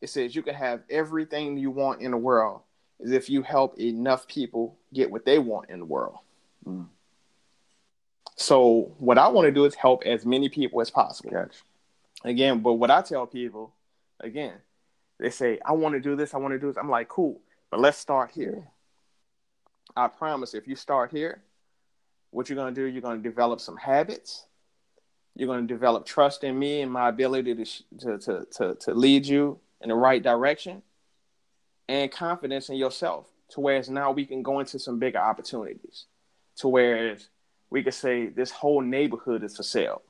It 0.00 0.10
says, 0.10 0.34
"You 0.34 0.42
can 0.42 0.54
have 0.54 0.82
everything 0.88 1.58
you 1.58 1.70
want 1.70 2.00
in 2.00 2.10
the 2.10 2.16
world, 2.16 2.62
is 3.00 3.12
if 3.12 3.30
you 3.30 3.42
help 3.42 3.78
enough 3.78 4.26
people 4.26 4.76
get 4.92 5.10
what 5.10 5.24
they 5.24 5.38
want 5.38 5.70
in 5.70 5.78
the 5.78 5.84
world. 5.84 6.18
Mm. 6.66 6.86
So 8.36 8.92
what 8.98 9.18
I 9.18 9.28
want 9.28 9.46
to 9.46 9.52
do 9.52 9.64
is 9.64 9.74
help 9.74 10.02
as 10.04 10.24
many 10.24 10.48
people 10.48 10.80
as 10.80 10.90
possible. 10.90 11.30
Gotcha. 11.30 11.60
Again, 12.24 12.60
but 12.60 12.74
what 12.74 12.90
I 12.90 13.02
tell 13.02 13.26
people, 13.26 13.72
again, 14.18 14.54
they 15.18 15.30
say, 15.30 15.58
I 15.64 15.72
want 15.72 15.94
to 15.94 16.00
do 16.00 16.16
this, 16.16 16.34
I 16.34 16.38
want 16.38 16.52
to 16.52 16.58
do 16.58 16.68
this. 16.68 16.76
I'm 16.76 16.90
like, 16.90 17.08
cool, 17.08 17.40
but 17.70 17.80
let's 17.80 17.98
start 17.98 18.30
here. 18.30 18.68
I 19.96 20.08
promise 20.08 20.54
if 20.54 20.66
you 20.66 20.76
start 20.76 21.10
here, 21.10 21.42
what 22.30 22.48
you're 22.48 22.56
going 22.56 22.74
to 22.74 22.80
do, 22.80 22.86
you're 22.86 23.02
going 23.02 23.22
to 23.22 23.28
develop 23.28 23.60
some 23.60 23.76
habits. 23.76 24.46
You're 25.34 25.48
going 25.48 25.66
to 25.66 25.72
develop 25.72 26.06
trust 26.06 26.44
in 26.44 26.58
me 26.58 26.82
and 26.82 26.92
my 26.92 27.08
ability 27.08 27.54
to, 27.54 27.64
to, 27.98 28.18
to, 28.18 28.46
to, 28.56 28.74
to 28.74 28.94
lead 28.94 29.26
you 29.26 29.58
in 29.80 29.88
the 29.88 29.94
right 29.94 30.22
direction 30.22 30.82
and 31.88 32.10
confidence 32.10 32.68
in 32.68 32.76
yourself 32.76 33.26
to 33.50 33.60
whereas 33.60 33.90
now 33.90 34.12
we 34.12 34.24
can 34.24 34.42
go 34.42 34.60
into 34.60 34.78
some 34.78 34.98
bigger 34.98 35.18
opportunities 35.18 36.06
to 36.56 36.68
whereas 36.68 37.28
we 37.68 37.82
could 37.82 37.94
say 37.94 38.26
this 38.26 38.50
whole 38.50 38.80
neighborhood 38.80 39.42
is 39.42 39.56
for 39.56 39.62
sale 39.62 40.02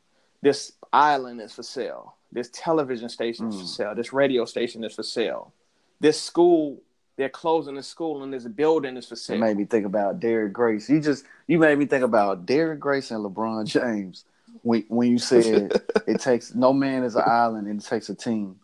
this 0.42 0.72
island 0.92 1.40
is 1.40 1.52
for 1.52 1.62
sale 1.62 2.16
this 2.32 2.50
television 2.52 3.08
station 3.08 3.46
mm. 3.46 3.48
is 3.48 3.56
for 3.56 3.66
mm. 3.66 3.76
sale 3.76 3.94
this 3.94 4.12
radio 4.12 4.44
station 4.44 4.84
is 4.84 4.94
for 4.94 5.02
sale 5.02 5.52
this 6.00 6.20
school 6.20 6.78
they're 7.20 7.28
closing 7.28 7.74
the 7.74 7.82
school 7.82 8.22
and 8.22 8.32
this 8.32 8.44
building 8.44 8.96
is 8.96 9.06
for 9.06 9.16
sale. 9.16 9.36
It 9.36 9.40
made 9.40 9.56
me 9.58 9.64
think 9.66 9.84
about 9.84 10.20
Derrick 10.20 10.54
Grace. 10.54 10.88
You 10.88 11.00
just 11.00 11.24
you 11.46 11.58
made 11.58 11.78
me 11.78 11.84
think 11.84 12.02
about 12.02 12.46
Derrick 12.46 12.80
Grace 12.80 13.10
and 13.10 13.24
LeBron 13.24 13.66
James 13.66 14.24
when 14.62 14.84
when 14.88 15.10
you 15.10 15.18
said 15.18 15.80
it 16.06 16.20
takes 16.20 16.54
no 16.54 16.72
man 16.72 17.04
is 17.04 17.16
an 17.16 17.24
island 17.26 17.68
and 17.68 17.80
it 17.80 17.84
takes 17.84 18.08
a 18.08 18.14
team 18.14 18.56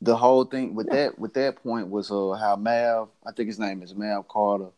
the 0.00 0.16
whole 0.16 0.44
thing 0.44 0.74
with 0.74 0.88
that 0.90 1.18
with 1.18 1.34
that 1.34 1.62
point 1.62 1.88
was 1.88 2.10
uh 2.10 2.32
how 2.32 2.56
Mav, 2.56 3.08
I 3.26 3.32
think 3.32 3.48
his 3.48 3.58
name 3.58 3.82
is 3.82 3.94
Mav 3.94 4.28
Carter, 4.28 4.68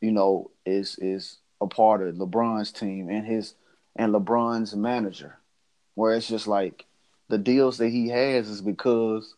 you 0.00 0.10
know, 0.10 0.50
is 0.66 0.98
is 0.98 1.38
a 1.60 1.66
part 1.66 2.02
of 2.02 2.16
LeBron's 2.16 2.72
team 2.72 3.08
and 3.08 3.26
his 3.26 3.54
and 3.96 4.12
LeBron's 4.12 4.74
manager. 4.74 5.38
Where 5.94 6.14
it's 6.14 6.26
just 6.26 6.48
like 6.48 6.86
the 7.28 7.38
deals 7.38 7.78
that 7.78 7.90
he 7.90 8.08
has 8.08 8.48
is 8.48 8.60
because 8.60 9.34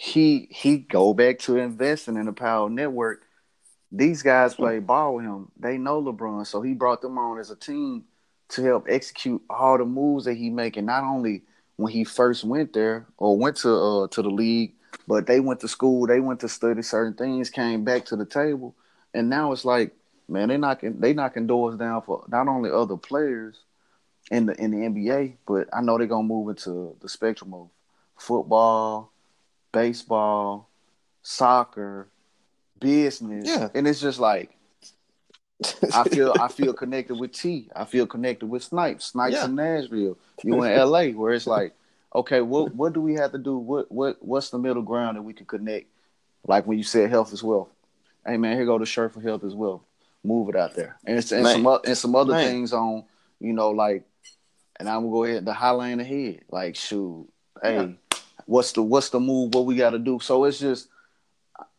he 0.00 0.46
he 0.52 0.78
go 0.78 1.12
back 1.12 1.40
to 1.40 1.56
investing 1.56 2.14
in 2.14 2.26
the 2.26 2.32
Power 2.32 2.70
Network. 2.70 3.24
These 3.90 4.22
guys 4.22 4.54
play 4.54 4.78
ball 4.78 5.16
with 5.16 5.24
him. 5.24 5.50
They 5.58 5.76
know 5.76 6.00
LeBron, 6.00 6.46
so 6.46 6.62
he 6.62 6.72
brought 6.72 7.02
them 7.02 7.18
on 7.18 7.40
as 7.40 7.50
a 7.50 7.56
team 7.56 8.04
to 8.50 8.62
help 8.62 8.86
execute 8.88 9.42
all 9.50 9.76
the 9.76 9.84
moves 9.84 10.26
that 10.26 10.34
he 10.34 10.50
making. 10.50 10.86
Not 10.86 11.02
only 11.02 11.42
when 11.74 11.92
he 11.92 12.04
first 12.04 12.44
went 12.44 12.74
there 12.74 13.06
or 13.16 13.36
went 13.36 13.56
to 13.56 13.74
uh, 13.74 14.08
to 14.08 14.22
the 14.22 14.30
league, 14.30 14.74
but 15.08 15.26
they 15.26 15.40
went 15.40 15.58
to 15.60 15.68
school, 15.68 16.06
they 16.06 16.20
went 16.20 16.38
to 16.40 16.48
study 16.48 16.82
certain 16.82 17.14
things, 17.14 17.50
came 17.50 17.82
back 17.82 18.04
to 18.04 18.14
the 18.14 18.24
table, 18.24 18.76
and 19.12 19.28
now 19.28 19.50
it's 19.50 19.64
like, 19.64 19.96
man, 20.28 20.46
they 20.46 20.58
knocking 20.58 21.00
they 21.00 21.12
knocking 21.12 21.48
doors 21.48 21.76
down 21.76 22.02
for 22.02 22.22
not 22.28 22.46
only 22.46 22.70
other 22.70 22.96
players 22.96 23.56
in 24.30 24.46
the 24.46 24.54
in 24.62 24.70
the 24.70 24.76
NBA, 24.76 25.38
but 25.44 25.68
I 25.72 25.80
know 25.80 25.98
they're 25.98 26.06
gonna 26.06 26.22
move 26.22 26.50
into 26.50 26.94
the 27.00 27.08
spectrum 27.08 27.52
of 27.52 27.68
football, 28.16 29.10
baseball, 29.72 30.68
soccer, 31.22 32.08
business, 32.80 33.46
yeah, 33.48 33.68
and 33.74 33.86
it's 33.86 34.00
just 34.00 34.18
like 34.18 34.58
I 35.92 36.04
feel 36.08 36.34
I 36.40 36.48
feel 36.48 36.72
connected 36.82 37.18
with 37.18 37.32
T. 37.32 37.68
I 37.74 37.84
feel 37.84 38.06
connected 38.06 38.46
with 38.46 38.62
Snipes. 38.62 39.06
Snipes 39.06 39.34
yeah. 39.34 39.46
in 39.46 39.54
Nashville. 39.56 40.18
You 40.44 40.62
in 40.62 40.78
LA, 40.90 41.06
where 41.08 41.32
it's 41.32 41.46
like, 41.46 41.74
okay, 42.14 42.40
what 42.40 42.74
what 42.74 42.92
do 42.92 43.00
we 43.00 43.14
have 43.14 43.32
to 43.32 43.38
do? 43.38 43.56
What 43.56 43.90
what 43.90 44.18
what's 44.20 44.50
the 44.50 44.58
middle 44.58 44.82
ground 44.82 45.16
that 45.16 45.22
we 45.22 45.32
can 45.32 45.46
connect? 45.46 45.86
Like 46.46 46.66
when 46.66 46.78
you 46.78 46.84
said 46.84 47.10
health 47.10 47.32
as 47.32 47.42
well. 47.42 47.70
Hey 48.24 48.36
man, 48.36 48.56
here 48.56 48.66
go 48.66 48.78
the 48.78 48.86
shirt 48.86 49.14
for 49.14 49.20
health 49.20 49.44
as 49.44 49.54
well. 49.54 49.84
Move 50.22 50.48
it 50.50 50.56
out 50.56 50.74
there, 50.74 50.98
and, 51.04 51.16
and 51.16 51.24
some 51.24 51.66
and 51.66 51.96
some 51.96 52.14
other 52.14 52.32
man. 52.32 52.46
things 52.46 52.72
on, 52.72 53.04
you 53.40 53.52
know, 53.52 53.70
like, 53.70 54.04
and 54.78 54.88
I'm 54.88 55.02
gonna 55.02 55.10
go 55.10 55.24
ahead 55.24 55.44
the 55.44 55.52
highline 55.52 56.00
ahead. 56.00 56.42
Like, 56.50 56.76
shoot, 56.76 57.28
hey, 57.62 57.74
yeah. 57.74 58.07
What's 58.46 58.72
the 58.72 58.82
what's 58.82 59.10
the 59.10 59.20
move? 59.20 59.54
What 59.54 59.66
we 59.66 59.76
got 59.76 59.90
to 59.90 59.98
do? 59.98 60.18
So 60.20 60.44
it's 60.44 60.58
just 60.58 60.88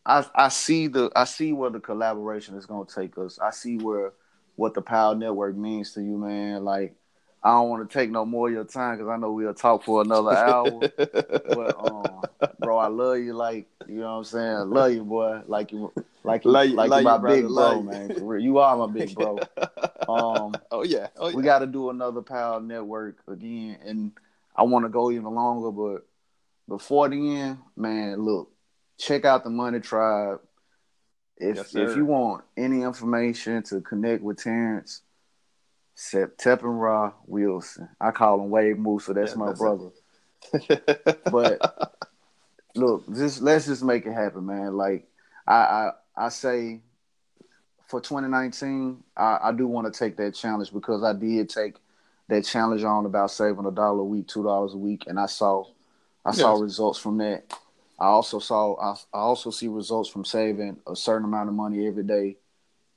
I 0.04 0.24
I 0.34 0.48
see 0.48 0.86
the 0.86 1.10
I 1.14 1.24
see 1.24 1.52
where 1.52 1.70
the 1.70 1.80
collaboration 1.80 2.56
is 2.56 2.66
gonna 2.66 2.84
take 2.86 3.16
us. 3.18 3.38
I 3.38 3.50
see 3.50 3.78
where 3.78 4.12
what 4.56 4.74
the 4.74 4.82
Power 4.82 5.14
Network 5.14 5.56
means 5.56 5.92
to 5.94 6.02
you, 6.02 6.18
man. 6.18 6.64
Like 6.64 6.94
I 7.42 7.50
don't 7.50 7.70
want 7.70 7.88
to 7.88 7.98
take 7.98 8.10
no 8.10 8.24
more 8.24 8.48
of 8.48 8.54
your 8.54 8.64
time 8.64 8.96
because 8.96 9.10
I 9.10 9.16
know 9.16 9.32
we'll 9.32 9.54
talk 9.54 9.84
for 9.84 10.02
another 10.02 10.32
hour. 10.32 10.90
but 10.96 11.76
um, 11.78 12.22
bro, 12.58 12.76
I 12.76 12.88
love 12.88 13.18
you. 13.18 13.32
Like 13.34 13.66
you 13.88 13.96
know 13.96 14.12
what 14.12 14.18
I'm 14.18 14.24
saying. 14.24 14.56
I 14.56 14.62
love 14.62 14.92
you, 14.92 15.04
boy. 15.04 15.42
Like 15.46 15.72
you, 15.72 15.92
like 16.22 16.44
you, 16.44 16.50
like, 16.50 16.76
like 16.76 16.98
you, 16.98 17.04
my 17.04 17.18
big 17.18 17.48
bro, 17.48 17.82
man. 17.82 18.14
You 18.40 18.58
are 18.58 18.76
my 18.76 18.92
big 18.92 19.14
bro. 19.14 19.40
Um, 20.08 20.58
oh 20.72 20.82
yeah, 20.82 21.08
oh 21.18 21.28
yeah. 21.28 21.36
We 21.36 21.42
got 21.44 21.60
to 21.60 21.68
do 21.68 21.90
another 21.90 22.20
Power 22.20 22.60
Network 22.60 23.18
again, 23.28 23.78
and 23.84 24.12
I 24.56 24.64
want 24.64 24.84
to 24.84 24.88
go 24.88 25.12
even 25.12 25.32
longer. 25.34 25.70
But 25.70 26.04
before 26.70 27.08
the 27.08 27.36
end, 27.36 27.58
man, 27.76 28.24
look, 28.24 28.52
check 28.96 29.24
out 29.24 29.42
the 29.42 29.50
Money 29.50 29.80
Tribe. 29.80 30.40
If 31.36 31.56
yes, 31.56 31.74
if 31.74 31.96
you 31.96 32.04
want 32.04 32.44
any 32.56 32.82
information 32.82 33.62
to 33.64 33.80
connect 33.80 34.22
with 34.22 34.38
Terrence, 34.38 35.02
Raw 36.78 37.12
Wilson. 37.26 37.88
I 38.00 38.12
call 38.12 38.40
him 38.40 38.50
Wave 38.50 38.78
Moose, 38.78 39.06
so 39.06 39.12
that's 39.12 39.32
yeah, 39.32 39.38
my 39.38 39.46
that's 39.46 39.58
brother. 39.58 39.90
but 41.30 41.96
look, 42.76 43.12
just 43.16 43.42
let's 43.42 43.66
just 43.66 43.82
make 43.82 44.06
it 44.06 44.12
happen, 44.12 44.46
man. 44.46 44.76
Like 44.76 45.08
I 45.48 45.54
I, 45.54 45.90
I 46.16 46.28
say 46.28 46.82
for 47.88 48.00
2019, 48.00 49.02
I, 49.16 49.38
I 49.42 49.52
do 49.52 49.66
want 49.66 49.92
to 49.92 49.98
take 49.98 50.16
that 50.18 50.36
challenge 50.36 50.72
because 50.72 51.02
I 51.02 51.14
did 51.14 51.48
take 51.48 51.74
that 52.28 52.44
challenge 52.44 52.84
on 52.84 53.06
about 53.06 53.32
saving 53.32 53.66
a 53.66 53.72
dollar 53.72 54.02
a 54.02 54.04
week, 54.04 54.28
two 54.28 54.44
dollars 54.44 54.74
a 54.74 54.78
week, 54.78 55.06
and 55.08 55.18
I 55.18 55.26
saw 55.26 55.64
I 56.24 56.30
yes. 56.30 56.38
saw 56.38 56.54
results 56.54 56.98
from 56.98 57.18
that. 57.18 57.44
I 57.98 58.06
also 58.06 58.38
saw 58.38 58.76
I, 58.80 58.92
I 59.16 59.20
also 59.20 59.50
see 59.50 59.68
results 59.68 60.08
from 60.08 60.24
saving 60.24 60.78
a 60.86 60.96
certain 60.96 61.26
amount 61.26 61.48
of 61.48 61.54
money 61.54 61.86
every 61.86 62.04
day. 62.04 62.36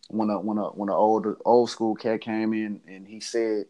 When 0.09 0.29
a 0.29 0.39
when 0.39 0.57
a 0.57 0.65
when 0.69 0.89
an 0.89 0.95
old 0.95 1.27
old 1.45 1.69
school 1.69 1.95
cat 1.95 2.21
came 2.21 2.53
in 2.53 2.81
and 2.87 3.07
he 3.07 3.19
said 3.19 3.65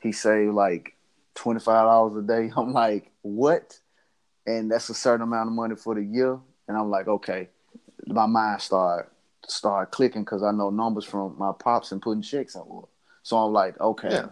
he 0.00 0.12
saved 0.12 0.52
like 0.52 0.96
twenty 1.34 1.60
five 1.60 1.84
dollars 1.84 2.24
a 2.24 2.26
day. 2.26 2.52
I'm 2.56 2.72
like, 2.72 3.10
what? 3.22 3.78
And 4.46 4.70
that's 4.70 4.88
a 4.88 4.94
certain 4.94 5.22
amount 5.22 5.48
of 5.48 5.54
money 5.54 5.76
for 5.76 5.94
the 5.94 6.02
year. 6.02 6.38
And 6.66 6.76
I'm 6.76 6.90
like, 6.90 7.08
okay. 7.08 7.48
My 8.06 8.26
mind 8.26 8.62
started 8.62 9.10
start 9.46 9.90
clicking 9.90 10.22
because 10.22 10.42
I 10.42 10.52
know 10.52 10.70
numbers 10.70 11.04
from 11.04 11.36
my 11.38 11.52
pops 11.58 11.92
and 11.92 12.02
putting 12.02 12.22
checks 12.22 12.54
on. 12.56 12.86
So 13.22 13.36
I'm 13.36 13.52
like, 13.52 13.78
okay, 13.80 14.08
yeah. 14.10 14.26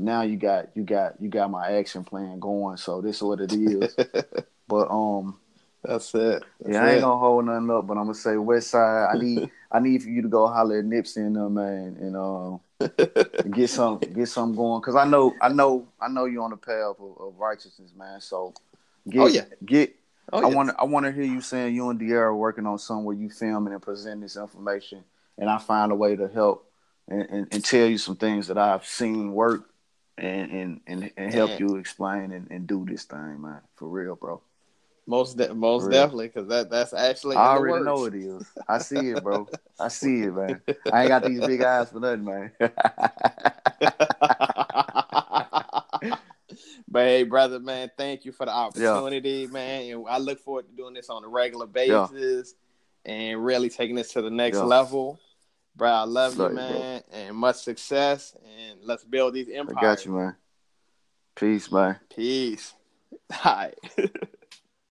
Now 0.00 0.22
you 0.22 0.36
got 0.36 0.68
you 0.74 0.82
got 0.82 1.20
you 1.20 1.28
got 1.28 1.50
my 1.50 1.72
action 1.72 2.04
plan 2.04 2.40
going. 2.40 2.76
So 2.76 3.00
this 3.00 3.16
is 3.16 3.22
what 3.22 3.40
it 3.40 3.52
is. 3.52 3.94
but 4.68 4.90
um, 4.90 5.38
that's 5.82 6.14
it. 6.14 6.42
That's 6.60 6.74
yeah, 6.74 6.84
I 6.84 6.88
ain't 6.88 6.98
it. 6.98 7.00
gonna 7.02 7.18
hold 7.18 7.44
nothing 7.44 7.70
up, 7.70 7.86
but 7.86 7.96
I'm 7.96 8.04
gonna 8.04 8.14
say 8.14 8.36
West 8.36 8.70
Side. 8.70 9.08
I 9.14 9.18
need 9.18 9.50
I 9.72 9.80
need 9.80 10.02
for 10.02 10.08
you 10.08 10.22
to 10.22 10.28
go 10.28 10.46
holler 10.46 10.78
at 10.78 10.84
Nipsey 10.84 11.18
and 11.18 11.36
them, 11.36 11.54
man, 11.54 11.96
and 12.00 12.16
um, 12.16 12.60
get 13.52 13.70
some 13.70 13.98
get 13.98 14.28
some 14.28 14.54
going. 14.54 14.82
Cause 14.82 14.96
I 14.96 15.04
know 15.04 15.34
I 15.40 15.48
know 15.48 15.86
I 16.00 16.08
know 16.08 16.24
you're 16.24 16.42
on 16.42 16.50
the 16.50 16.56
path 16.56 16.96
of, 16.98 17.16
of 17.20 17.34
righteousness, 17.38 17.92
man. 17.96 18.20
So 18.20 18.54
get 19.08 19.20
oh, 19.20 19.26
yeah. 19.26 19.44
get. 19.64 19.96
Oh, 20.32 20.38
I 20.38 20.46
yes. 20.46 20.54
want 20.54 20.70
I 20.78 20.84
want 20.84 21.06
to 21.06 21.12
hear 21.12 21.24
you 21.24 21.40
saying 21.40 21.74
you 21.74 21.90
and 21.90 22.00
De'Ara 22.00 22.36
working 22.36 22.64
on 22.64 22.78
something 22.78 23.04
where 23.04 23.16
you 23.16 23.30
filming 23.30 23.72
and 23.72 23.82
present 23.82 24.20
this 24.20 24.36
information, 24.36 25.02
and 25.36 25.50
I 25.50 25.58
find 25.58 25.90
a 25.90 25.94
way 25.96 26.14
to 26.14 26.28
help 26.28 26.70
and, 27.08 27.22
and, 27.22 27.48
and 27.50 27.64
tell 27.64 27.86
you 27.86 27.98
some 27.98 28.16
things 28.16 28.46
that 28.46 28.56
I've 28.56 28.86
seen 28.86 29.32
work 29.32 29.69
and 30.20 30.50
and 30.50 30.80
and, 30.86 31.10
and 31.16 31.34
help 31.34 31.58
you 31.58 31.76
explain 31.76 32.32
and, 32.32 32.50
and 32.50 32.66
do 32.66 32.84
this 32.88 33.04
thing, 33.04 33.40
man. 33.40 33.60
For 33.76 33.88
real, 33.88 34.16
bro. 34.16 34.42
Most 35.06 35.36
de- 35.38 35.52
most 35.52 35.82
Real. 35.82 35.90
definitely, 35.90 36.28
because 36.28 36.46
that 36.48 36.70
that's 36.70 36.92
actually. 36.92 37.36
I 37.36 37.56
already 37.56 37.84
know 37.84 38.04
it 38.04 38.14
is. 38.14 38.44
I 38.68 38.78
see 38.78 39.10
it, 39.10 39.24
bro. 39.24 39.48
I 39.78 39.88
see 39.88 40.20
it, 40.20 40.32
man. 40.32 40.60
I 40.92 41.00
ain't 41.00 41.08
got 41.08 41.24
these 41.24 41.40
big 41.40 41.62
eyes 41.62 41.90
for 41.90 41.98
nothing, 41.98 42.24
man. 42.24 42.52
but 46.86 47.04
hey, 47.06 47.24
brother, 47.24 47.58
man, 47.58 47.90
thank 47.96 48.24
you 48.24 48.32
for 48.32 48.46
the 48.46 48.52
opportunity, 48.52 49.30
yeah. 49.30 49.52
man. 49.52 49.90
And 49.90 50.04
I 50.08 50.18
look 50.18 50.38
forward 50.38 50.68
to 50.68 50.76
doing 50.76 50.94
this 50.94 51.10
on 51.10 51.24
a 51.24 51.28
regular 51.28 51.66
basis 51.66 52.54
yeah. 53.04 53.12
and 53.12 53.44
really 53.44 53.70
taking 53.70 53.96
this 53.96 54.12
to 54.12 54.22
the 54.22 54.30
next 54.30 54.58
yeah. 54.58 54.64
level. 54.64 55.18
Bro, 55.76 55.90
I 55.90 56.02
love 56.04 56.36
you, 56.36 56.48
man, 56.50 57.02
bro. 57.08 57.18
and 57.18 57.36
much 57.36 57.56
success. 57.56 58.36
And 58.44 58.80
let's 58.82 59.04
build 59.04 59.34
these 59.34 59.48
empires. 59.48 59.76
I 59.78 59.80
got 59.80 60.04
you, 60.04 60.12
man. 60.12 60.36
Peace, 61.36 61.70
man. 61.70 61.96
Peace. 62.14 62.74
All 63.44 63.52
right. 63.56 63.74